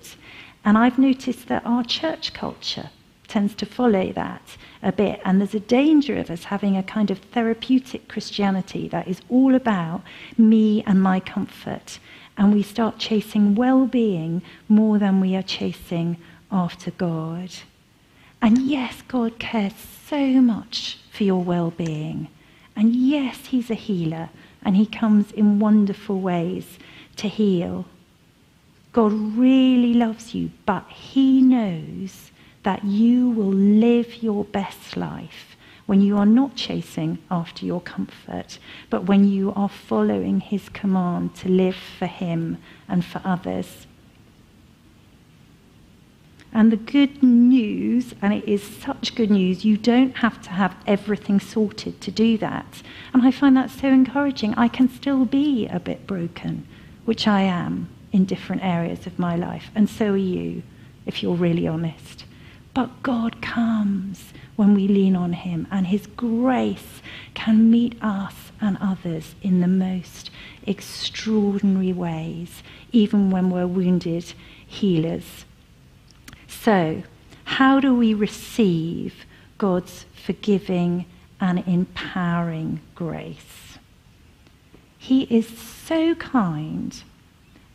And 0.65 0.77
I've 0.77 0.99
noticed 0.99 1.47
that 1.47 1.65
our 1.65 1.83
church 1.83 2.33
culture 2.33 2.89
tends 3.27 3.55
to 3.55 3.65
follow 3.65 4.11
that 4.13 4.57
a 4.81 4.91
bit. 4.91 5.19
And 5.25 5.39
there's 5.39 5.55
a 5.55 5.59
danger 5.59 6.17
of 6.17 6.29
us 6.29 6.45
having 6.45 6.77
a 6.77 6.83
kind 6.83 7.09
of 7.09 7.19
therapeutic 7.19 8.07
Christianity 8.07 8.87
that 8.89 9.07
is 9.07 9.21
all 9.29 9.55
about 9.55 10.03
me 10.37 10.83
and 10.83 11.01
my 11.01 11.19
comfort. 11.19 11.99
And 12.37 12.53
we 12.53 12.63
start 12.63 12.99
chasing 12.99 13.55
well 13.55 13.85
being 13.87 14.41
more 14.67 14.99
than 14.99 15.19
we 15.19 15.35
are 15.35 15.43
chasing 15.43 16.17
after 16.51 16.91
God. 16.91 17.49
And 18.41 18.59
yes, 18.59 19.01
God 19.07 19.39
cares 19.39 19.73
so 20.07 20.41
much 20.41 20.99
for 21.11 21.23
your 21.23 21.43
well 21.43 21.71
being. 21.71 22.27
And 22.75 22.95
yes, 22.95 23.47
He's 23.47 23.69
a 23.69 23.75
healer, 23.75 24.29
and 24.63 24.75
He 24.75 24.85
comes 24.85 25.31
in 25.31 25.59
wonderful 25.59 26.19
ways 26.19 26.79
to 27.17 27.27
heal. 27.27 27.85
God 28.91 29.11
really 29.11 29.93
loves 29.93 30.33
you, 30.35 30.51
but 30.65 30.87
He 30.89 31.41
knows 31.41 32.31
that 32.63 32.83
you 32.83 33.29
will 33.29 33.53
live 33.53 34.23
your 34.23 34.45
best 34.45 34.95
life 34.95 35.53
when 35.85 36.01
you 36.01 36.17
are 36.17 36.25
not 36.25 36.55
chasing 36.55 37.17
after 37.29 37.65
your 37.65 37.81
comfort, 37.81 38.57
but 38.89 39.05
when 39.05 39.29
you 39.29 39.53
are 39.55 39.69
following 39.69 40.39
his 40.39 40.69
command 40.69 41.35
to 41.35 41.49
live 41.49 41.75
for 41.75 42.05
him 42.05 42.57
and 42.87 43.03
for 43.03 43.21
others. 43.25 43.85
And 46.55 46.71
the 46.71 46.77
good 46.77 47.23
news, 47.23 48.13
and 48.21 48.31
it 48.31 48.47
is 48.47 48.61
such 48.61 49.15
good 49.15 49.31
news, 49.31 49.65
you 49.65 49.75
don't 49.75 50.17
have 50.17 50.39
to 50.43 50.51
have 50.51 50.75
everything 50.85 51.39
sorted 51.39 51.99
to 52.01 52.11
do 52.11 52.37
that. 52.37 52.83
And 53.11 53.23
I 53.23 53.31
find 53.31 53.57
that 53.57 53.71
so 53.71 53.87
encouraging. 53.87 54.53
I 54.53 54.67
can 54.67 54.87
still 54.87 55.25
be 55.25 55.67
a 55.67 55.79
bit 55.79 56.05
broken, 56.05 56.67
which 57.05 57.27
I 57.27 57.41
am 57.41 57.89
in 58.11 58.25
different 58.25 58.63
areas 58.63 59.07
of 59.07 59.17
my 59.17 59.35
life, 59.35 59.71
and 59.73 59.89
so 59.89 60.11
are 60.11 60.17
you, 60.17 60.61
if 61.07 61.23
you're 61.23 61.33
really 61.33 61.67
honest. 61.67 62.25
But 62.75 63.01
God 63.01 63.41
comes 63.41 64.31
when 64.55 64.75
we 64.75 64.87
lean 64.87 65.15
on 65.15 65.33
Him, 65.33 65.67
and 65.71 65.87
His 65.87 66.05
grace 66.05 67.01
can 67.33 67.71
meet 67.71 67.95
us 68.03 68.51
and 68.61 68.77
others 68.79 69.33
in 69.41 69.61
the 69.61 69.67
most 69.67 70.29
extraordinary 70.67 71.93
ways, 71.93 72.61
even 72.91 73.31
when 73.31 73.49
we're 73.49 73.65
wounded 73.65 74.33
healers. 74.65 75.45
So, 76.61 77.03
how 77.43 77.79
do 77.79 77.93
we 77.93 78.13
receive 78.13 79.25
God's 79.57 80.05
forgiving 80.13 81.05
and 81.41 81.67
empowering 81.67 82.79
grace? 82.95 83.77
He 84.97 85.23
is 85.23 85.47
so 85.47 86.15
kind 86.15 87.03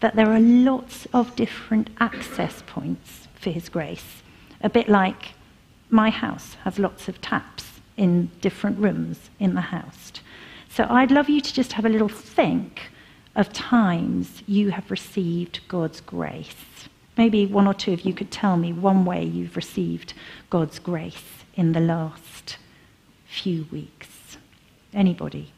that 0.01 0.17
there 0.17 0.31
are 0.31 0.41
lots 0.41 1.07
of 1.13 1.37
different 1.37 1.91
access 2.01 2.63
points 2.67 3.29
for 3.41 3.51
His 3.51 3.69
grace 3.69 4.23
a 4.61 4.69
bit 4.69 4.89
like 4.89 5.35
my 5.91 6.11
house 6.11 6.55
has 6.65 6.79
lots 6.79 7.09
of 7.09 7.21
taps 7.21 7.81
in 7.97 8.31
different 8.41 8.79
rooms 8.79 9.31
in 9.39 9.55
the 9.55 9.61
house. 9.61 10.13
So 10.69 10.87
I'd 10.89 11.11
love 11.11 11.29
you 11.29 11.41
to 11.41 11.55
just 11.55 11.73
have 11.73 11.85
a 11.85 11.89
little 11.89 12.09
think 12.09 12.91
of 13.35 13.53
times 13.53 14.43
you 14.47 14.71
have 14.71 14.91
received 14.91 15.61
God's 15.69 16.01
grace. 16.01 16.55
Maybe 17.19 17.47
one 17.47 17.67
or 17.67 17.75
two 17.75 17.93
of 17.93 18.03
you 18.03 18.15
could 18.15 18.31
tell 18.31 18.57
me 18.57 18.73
one 18.73 19.05
way 19.05 19.25
you've 19.25 19.57
received 19.57 20.15
God's 20.51 20.79
grace 20.79 21.45
in 21.57 21.73
the 21.73 21.81
last 21.81 22.59
few 23.27 23.67
weeks. 23.73 24.39
Anybody? 24.95 25.53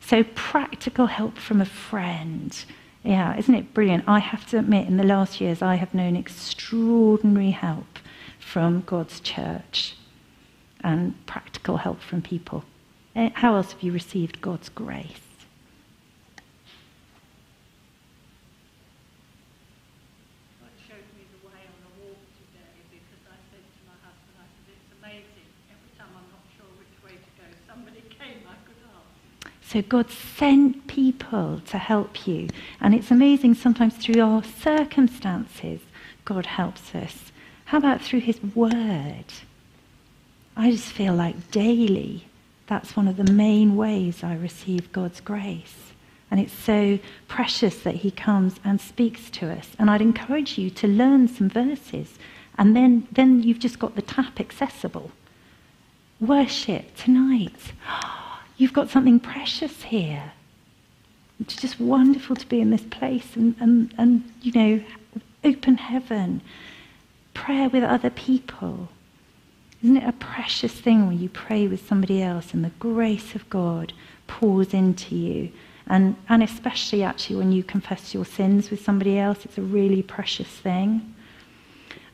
So, 0.00 0.24
practical 0.34 1.06
help 1.06 1.36
from 1.36 1.60
a 1.60 1.66
friend. 1.66 2.56
Yeah, 3.02 3.36
isn't 3.36 3.54
it 3.54 3.74
brilliant? 3.74 4.04
I 4.06 4.20
have 4.20 4.46
to 4.50 4.58
admit, 4.58 4.88
in 4.88 4.96
the 4.96 5.04
last 5.04 5.42
years, 5.42 5.60
I 5.60 5.74
have 5.74 5.92
known 5.92 6.16
extraordinary 6.16 7.50
help 7.50 7.98
from 8.38 8.80
God's 8.86 9.20
church 9.20 9.94
and 10.82 11.14
practical 11.26 11.78
help 11.78 12.00
from 12.00 12.22
people. 12.22 12.64
Eh, 13.14 13.30
how 13.34 13.56
else 13.56 13.72
have 13.72 13.82
you 13.82 13.92
received 13.92 14.40
God's 14.40 14.70
grace? 14.70 15.25
So 29.66 29.82
God 29.82 30.10
sent 30.10 30.86
people 30.86 31.60
to 31.66 31.78
help 31.78 32.26
you. 32.26 32.48
And 32.80 32.94
it's 32.94 33.10
amazing 33.10 33.54
sometimes 33.54 33.96
through 33.96 34.22
our 34.22 34.44
circumstances, 34.44 35.80
God 36.24 36.46
helps 36.46 36.94
us. 36.94 37.32
How 37.66 37.78
about 37.78 38.00
through 38.00 38.20
His 38.20 38.40
Word? 38.54 39.24
I 40.56 40.70
just 40.70 40.92
feel 40.92 41.14
like 41.14 41.50
daily 41.50 42.26
that's 42.66 42.96
one 42.96 43.08
of 43.08 43.16
the 43.16 43.32
main 43.32 43.76
ways 43.76 44.24
I 44.24 44.34
receive 44.34 44.92
God's 44.92 45.20
grace. 45.20 45.92
And 46.30 46.40
it's 46.40 46.52
so 46.52 46.98
precious 47.28 47.80
that 47.80 47.96
He 47.96 48.10
comes 48.10 48.60
and 48.64 48.80
speaks 48.80 49.30
to 49.30 49.50
us. 49.50 49.70
And 49.78 49.90
I'd 49.90 50.02
encourage 50.02 50.58
you 50.58 50.70
to 50.70 50.88
learn 50.88 51.28
some 51.28 51.48
verses. 51.48 52.18
And 52.58 52.74
then, 52.74 53.06
then 53.12 53.42
you've 53.42 53.60
just 53.60 53.78
got 53.78 53.94
the 53.94 54.02
tap 54.02 54.40
accessible. 54.40 55.10
Worship 56.20 56.96
tonight. 56.96 57.72
You've 58.56 58.72
got 58.72 58.90
something 58.90 59.20
precious 59.20 59.82
here. 59.82 60.32
It's 61.40 61.56
just 61.56 61.78
wonderful 61.78 62.36
to 62.36 62.46
be 62.46 62.60
in 62.60 62.70
this 62.70 62.82
place 62.82 63.36
and, 63.36 63.54
and, 63.60 63.94
and 63.98 64.32
you 64.40 64.52
know, 64.52 64.84
open 65.44 65.76
heaven, 65.76 66.40
prayer 67.34 67.68
with 67.68 67.84
other 67.84 68.10
people. 68.10 68.88
Isn't 69.82 69.98
it 69.98 70.08
a 70.08 70.12
precious 70.12 70.72
thing 70.72 71.06
when 71.06 71.20
you 71.20 71.28
pray 71.28 71.68
with 71.68 71.86
somebody 71.86 72.22
else 72.22 72.54
and 72.54 72.64
the 72.64 72.72
grace 72.78 73.34
of 73.34 73.48
God 73.50 73.92
pours 74.26 74.72
into 74.72 75.14
you? 75.14 75.52
And, 75.86 76.16
and 76.28 76.42
especially 76.42 77.02
actually 77.02 77.36
when 77.36 77.52
you 77.52 77.62
confess 77.62 78.14
your 78.14 78.24
sins 78.24 78.70
with 78.70 78.82
somebody 78.82 79.18
else, 79.18 79.44
it's 79.44 79.58
a 79.58 79.62
really 79.62 80.02
precious 80.02 80.48
thing. 80.48 81.14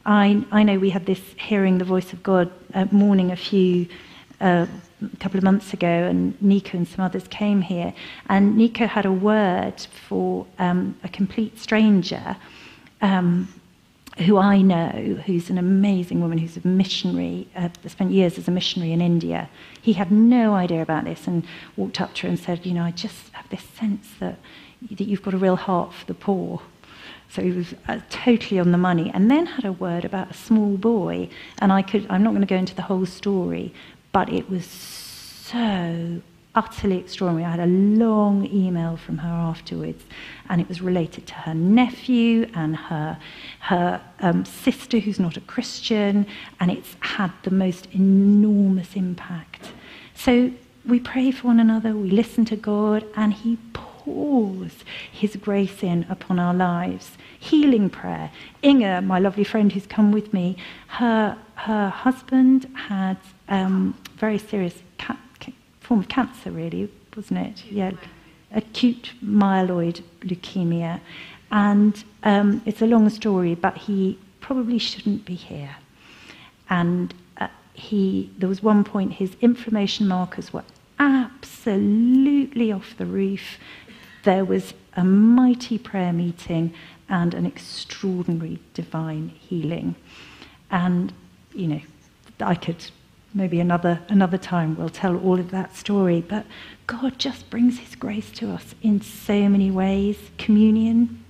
I, 0.04 0.44
I 0.50 0.64
know 0.64 0.78
we 0.78 0.90
had 0.90 1.06
this 1.06 1.20
hearing 1.38 1.78
the 1.78 1.84
voice 1.84 2.12
of 2.12 2.22
God 2.22 2.50
uh, 2.74 2.86
morning 2.90 3.30
a 3.30 3.36
few 3.36 3.86
uh, 4.40 4.66
a 5.12 5.16
couple 5.18 5.38
of 5.38 5.44
months 5.44 5.72
ago, 5.72 5.86
and 5.86 6.40
Nico 6.42 6.76
and 6.76 6.86
some 6.86 7.04
others 7.04 7.26
came 7.28 7.62
here. 7.62 7.92
And 8.28 8.56
Nico 8.56 8.86
had 8.86 9.06
a 9.06 9.12
word 9.12 9.80
for 10.08 10.46
um, 10.58 10.96
a 11.04 11.08
complete 11.08 11.58
stranger 11.58 12.36
um, 13.00 13.48
who 14.18 14.36
I 14.36 14.60
know, 14.60 15.20
who's 15.24 15.48
an 15.48 15.58
amazing 15.58 16.20
woman, 16.20 16.38
who's 16.38 16.56
a 16.56 16.66
missionary, 16.66 17.48
uh, 17.56 17.70
spent 17.86 18.10
years 18.10 18.38
as 18.38 18.46
a 18.46 18.50
missionary 18.50 18.92
in 18.92 19.00
India. 19.00 19.48
He 19.80 19.94
had 19.94 20.12
no 20.12 20.54
idea 20.54 20.82
about 20.82 21.04
this 21.04 21.26
and 21.26 21.44
walked 21.76 22.00
up 22.00 22.14
to 22.16 22.22
her 22.22 22.28
and 22.28 22.38
said, 22.38 22.66
You 22.66 22.74
know, 22.74 22.84
I 22.84 22.90
just 22.90 23.32
have 23.32 23.48
this 23.48 23.62
sense 23.62 24.08
that, 24.20 24.38
that 24.90 25.04
you've 25.04 25.22
got 25.22 25.34
a 25.34 25.38
real 25.38 25.56
heart 25.56 25.94
for 25.94 26.06
the 26.06 26.14
poor. 26.14 26.60
So 27.30 27.40
he 27.40 27.50
was 27.50 27.74
uh, 27.88 28.00
totally 28.10 28.60
on 28.60 28.72
the 28.72 28.78
money. 28.78 29.10
And 29.14 29.30
then 29.30 29.46
had 29.46 29.64
a 29.64 29.72
word 29.72 30.04
about 30.04 30.30
a 30.30 30.34
small 30.34 30.76
boy. 30.76 31.30
And 31.60 31.72
I 31.72 31.80
could, 31.80 32.06
I'm 32.10 32.22
not 32.22 32.30
going 32.30 32.42
to 32.42 32.46
go 32.46 32.56
into 32.56 32.74
the 32.74 32.82
whole 32.82 33.06
story, 33.06 33.72
but 34.12 34.28
it 34.28 34.48
was 34.48 34.64
so 34.66 36.20
utterly 36.54 36.98
extraordinary. 36.98 37.44
I 37.44 37.50
had 37.50 37.60
a 37.60 37.66
long 37.66 38.46
email 38.46 38.96
from 38.96 39.18
her 39.18 39.28
afterwards, 39.28 40.04
and 40.48 40.60
it 40.60 40.68
was 40.68 40.82
related 40.82 41.26
to 41.28 41.34
her 41.34 41.54
nephew 41.54 42.50
and 42.54 42.76
her, 42.76 43.18
her 43.60 44.00
um, 44.20 44.44
sister, 44.44 44.98
who's 44.98 45.18
not 45.18 45.36
a 45.36 45.40
Christian, 45.40 46.26
and 46.60 46.70
it's 46.70 46.94
had 47.00 47.32
the 47.42 47.50
most 47.50 47.88
enormous 47.92 48.94
impact. 48.94 49.70
So 50.14 50.52
we 50.86 51.00
pray 51.00 51.30
for 51.30 51.46
one 51.46 51.60
another, 51.60 51.94
we 51.94 52.10
listen 52.10 52.44
to 52.46 52.56
God, 52.56 53.04
and 53.16 53.32
He 53.32 53.56
pours 53.72 53.91
His 55.12 55.36
grace 55.36 55.82
in 55.82 56.06
upon 56.08 56.38
our 56.38 56.54
lives. 56.54 57.12
Healing 57.38 57.90
prayer. 57.90 58.30
Inga, 58.62 59.02
my 59.02 59.18
lovely 59.18 59.44
friend 59.44 59.72
who's 59.72 59.86
come 59.86 60.12
with 60.12 60.32
me, 60.32 60.56
her, 60.88 61.36
her 61.54 61.88
husband 61.88 62.66
had 62.74 63.16
um, 63.48 63.94
very 64.16 64.38
serious 64.38 64.74
ca- 64.98 65.18
form 65.80 66.00
of 66.00 66.08
cancer, 66.08 66.50
really, 66.50 66.90
wasn't 67.16 67.40
it? 67.40 67.64
Yeah, 67.70 67.92
acute 68.52 69.12
myeloid 69.24 70.02
leukemia. 70.20 71.00
And 71.50 72.02
um, 72.22 72.62
it's 72.64 72.80
a 72.82 72.86
long 72.86 73.10
story, 73.10 73.54
but 73.54 73.76
he 73.76 74.18
probably 74.40 74.78
shouldn't 74.78 75.24
be 75.24 75.34
here. 75.34 75.76
And 76.70 77.12
uh, 77.38 77.48
he, 77.74 78.30
there 78.38 78.48
was 78.48 78.62
one 78.62 78.84
point 78.84 79.12
his 79.12 79.36
inflammation 79.40 80.08
markers 80.08 80.52
were 80.52 80.64
absolutely 80.98 82.72
off 82.72 82.96
the 82.96 83.06
roof. 83.06 83.58
There 84.24 84.44
was 84.44 84.74
a 84.94 85.04
mighty 85.04 85.78
prayer 85.78 86.12
meeting 86.12 86.74
and 87.08 87.34
an 87.34 87.46
extraordinary 87.46 88.58
divine 88.74 89.28
healing. 89.28 89.96
And, 90.70 91.12
you 91.54 91.66
know, 91.68 91.80
I 92.40 92.54
could 92.54 92.84
maybe 93.34 93.60
another 93.60 93.98
another 94.08 94.36
time 94.36 94.76
we'll 94.76 94.90
tell 94.90 95.16
all 95.16 95.40
of 95.40 95.50
that 95.50 95.74
story 95.74 96.20
but 96.20 96.44
god 96.86 97.18
just 97.18 97.48
brings 97.48 97.78
his 97.78 97.94
grace 97.94 98.30
to 98.30 98.50
us 98.50 98.74
in 98.82 99.00
so 99.00 99.48
many 99.48 99.70
ways. 99.70 100.18
Communion 100.36 101.22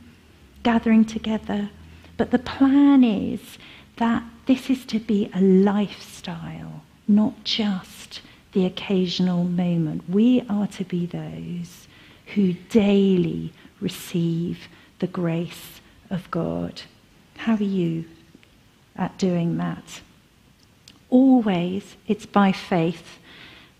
gathering 0.62 1.04
together. 1.04 1.70
But 2.16 2.30
the 2.30 2.38
plan 2.38 3.04
is 3.04 3.58
that 3.96 4.22
this 4.46 4.70
is 4.70 4.84
to 4.86 4.98
be 4.98 5.30
a 5.34 5.40
lifestyle 5.40 6.82
not 7.08 7.44
just 7.44 8.20
the 8.52 8.64
occasional 8.64 9.44
moment. 9.44 10.08
We 10.08 10.42
are 10.48 10.66
to 10.68 10.84
be 10.84 11.06
those 11.06 11.81
who 12.34 12.52
daily 12.70 13.52
receive 13.80 14.68
the 14.98 15.06
grace 15.06 15.80
of 16.10 16.30
god 16.30 16.82
how 17.38 17.54
are 17.54 17.62
you 17.62 18.04
at 18.96 19.16
doing 19.18 19.56
that 19.56 20.00
always 21.12 21.96
it's 22.08 22.26
by 22.26 22.50
faith. 22.50 23.18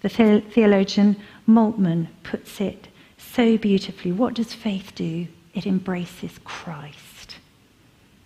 The 0.03 0.09
theologian 0.09 1.17
Moltmann 1.49 2.09
puts 2.23 2.61
it 2.61 2.89
so 3.17 3.57
beautifully. 3.57 4.13
What 4.13 4.35
does 4.35 4.53
faith 4.53 4.93
do? 4.95 5.27
It 5.55 5.67
embraces 5.67 6.39
Christ. 6.45 7.37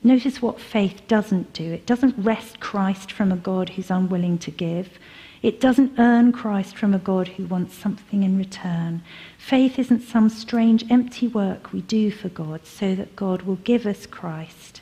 Notice 0.03 0.43
what 0.43 0.61
faith 0.61 1.03
doesn't 1.07 1.53
do. 1.53 1.73
It 1.73 1.87
doesn't 1.87 2.15
wrest 2.19 2.61
Christ 2.61 3.13
from 3.13 3.33
a 3.33 3.37
God 3.37 3.71
who's 3.71 3.91
unwilling 3.91 4.39
to 4.39 4.51
give. 4.51 4.99
It 5.47 5.61
doesn't 5.61 5.97
earn 5.97 6.33
Christ 6.33 6.77
from 6.77 6.93
a 6.93 6.99
God 6.99 7.29
who 7.29 7.47
wants 7.47 7.77
something 7.77 8.25
in 8.25 8.37
return. 8.37 9.03
Faith 9.39 9.79
isn't 9.79 10.01
some 10.01 10.29
strange 10.29 10.85
empty 10.91 11.29
work 11.29 11.73
we 11.73 11.83
do 11.83 12.11
for 12.11 12.29
God 12.29 12.67
so 12.67 12.97
that 12.97 13.15
God 13.15 13.43
will 13.43 13.55
give 13.55 13.87
us 13.87 14.07
Christ. 14.07 14.81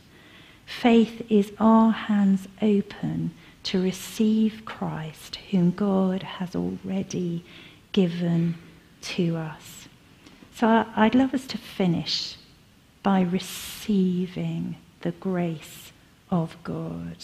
Faith 0.65 1.21
is 1.29 1.53
our 1.61 1.93
hands 1.93 2.49
open 2.63 3.33
to 3.65 3.83
receive 3.83 4.63
Christ, 4.65 5.37
whom 5.51 5.71
God 5.71 6.23
has 6.23 6.57
already 6.57 7.45
given 7.93 8.55
to 9.03 9.37
us. 9.37 9.87
So 10.55 10.87
I'd 10.97 11.15
love 11.15 11.35
us 11.35 11.47
to 11.49 11.59
finish 11.59 12.39
by 13.03 13.21
receiving 13.21 14.77
the 15.03 15.13
grace 15.13 15.93
of 16.31 16.57
God. 16.65 17.19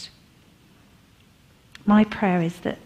My 1.86 2.04
prayer 2.04 2.42
is 2.42 2.60
that, 2.60 2.76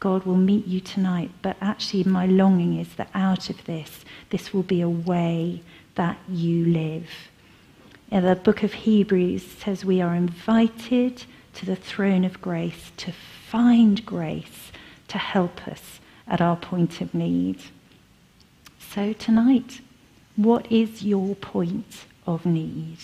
God 0.00 0.24
will 0.24 0.36
meet 0.36 0.66
you 0.66 0.80
tonight, 0.80 1.30
but 1.42 1.58
actually, 1.60 2.04
my 2.04 2.24
longing 2.24 2.78
is 2.78 2.94
that 2.94 3.10
out 3.14 3.50
of 3.50 3.64
this, 3.66 4.04
this 4.30 4.52
will 4.52 4.62
be 4.62 4.80
a 4.80 4.88
way 4.88 5.62
that 5.94 6.18
you 6.26 6.64
live. 6.64 7.08
The 8.10 8.34
book 8.34 8.62
of 8.62 8.72
Hebrews 8.72 9.44
says 9.44 9.84
we 9.84 10.00
are 10.00 10.14
invited 10.14 11.24
to 11.54 11.66
the 11.66 11.76
throne 11.76 12.24
of 12.24 12.40
grace 12.40 12.90
to 12.96 13.12
find 13.12 14.04
grace 14.06 14.72
to 15.08 15.18
help 15.18 15.68
us 15.68 16.00
at 16.26 16.40
our 16.40 16.56
point 16.56 17.00
of 17.00 17.12
need. 17.12 17.60
So, 18.78 19.12
tonight, 19.12 19.80
what 20.36 20.70
is 20.72 21.02
your 21.02 21.34
point 21.36 22.06
of 22.26 22.46
need? 22.46 22.98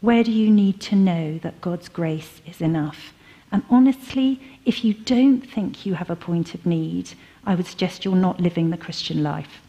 Where 0.00 0.24
do 0.24 0.32
you 0.32 0.50
need 0.50 0.80
to 0.82 0.96
know 0.96 1.38
that 1.38 1.60
God's 1.60 1.88
grace 1.88 2.40
is 2.46 2.60
enough? 2.60 3.12
And 3.52 3.62
honestly, 3.70 4.40
if 4.64 4.84
you 4.84 4.94
don't 4.94 5.40
think 5.40 5.86
you 5.86 5.94
have 5.94 6.10
a 6.10 6.16
point 6.16 6.54
of 6.54 6.66
need, 6.66 7.12
I 7.44 7.54
would 7.54 7.66
suggest 7.66 8.04
you're 8.04 8.16
not 8.16 8.40
living 8.40 8.70
the 8.70 8.76
Christian 8.76 9.22
life 9.22 9.62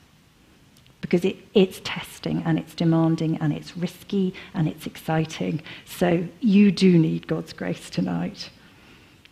because 1.02 1.24
it, 1.24 1.38
it's 1.54 1.80
testing 1.84 2.42
and 2.44 2.58
it's 2.58 2.74
demanding 2.74 3.38
and 3.38 3.54
it's 3.54 3.78
risky 3.78 4.34
and 4.54 4.68
it's 4.68 4.86
exciting. 4.88 5.62
So 5.86 6.28
you 6.42 6.72
do 6.72 6.98
need 6.98 7.28
God's 7.28 7.54
grace 7.54 7.90
tonight. 7.90 8.50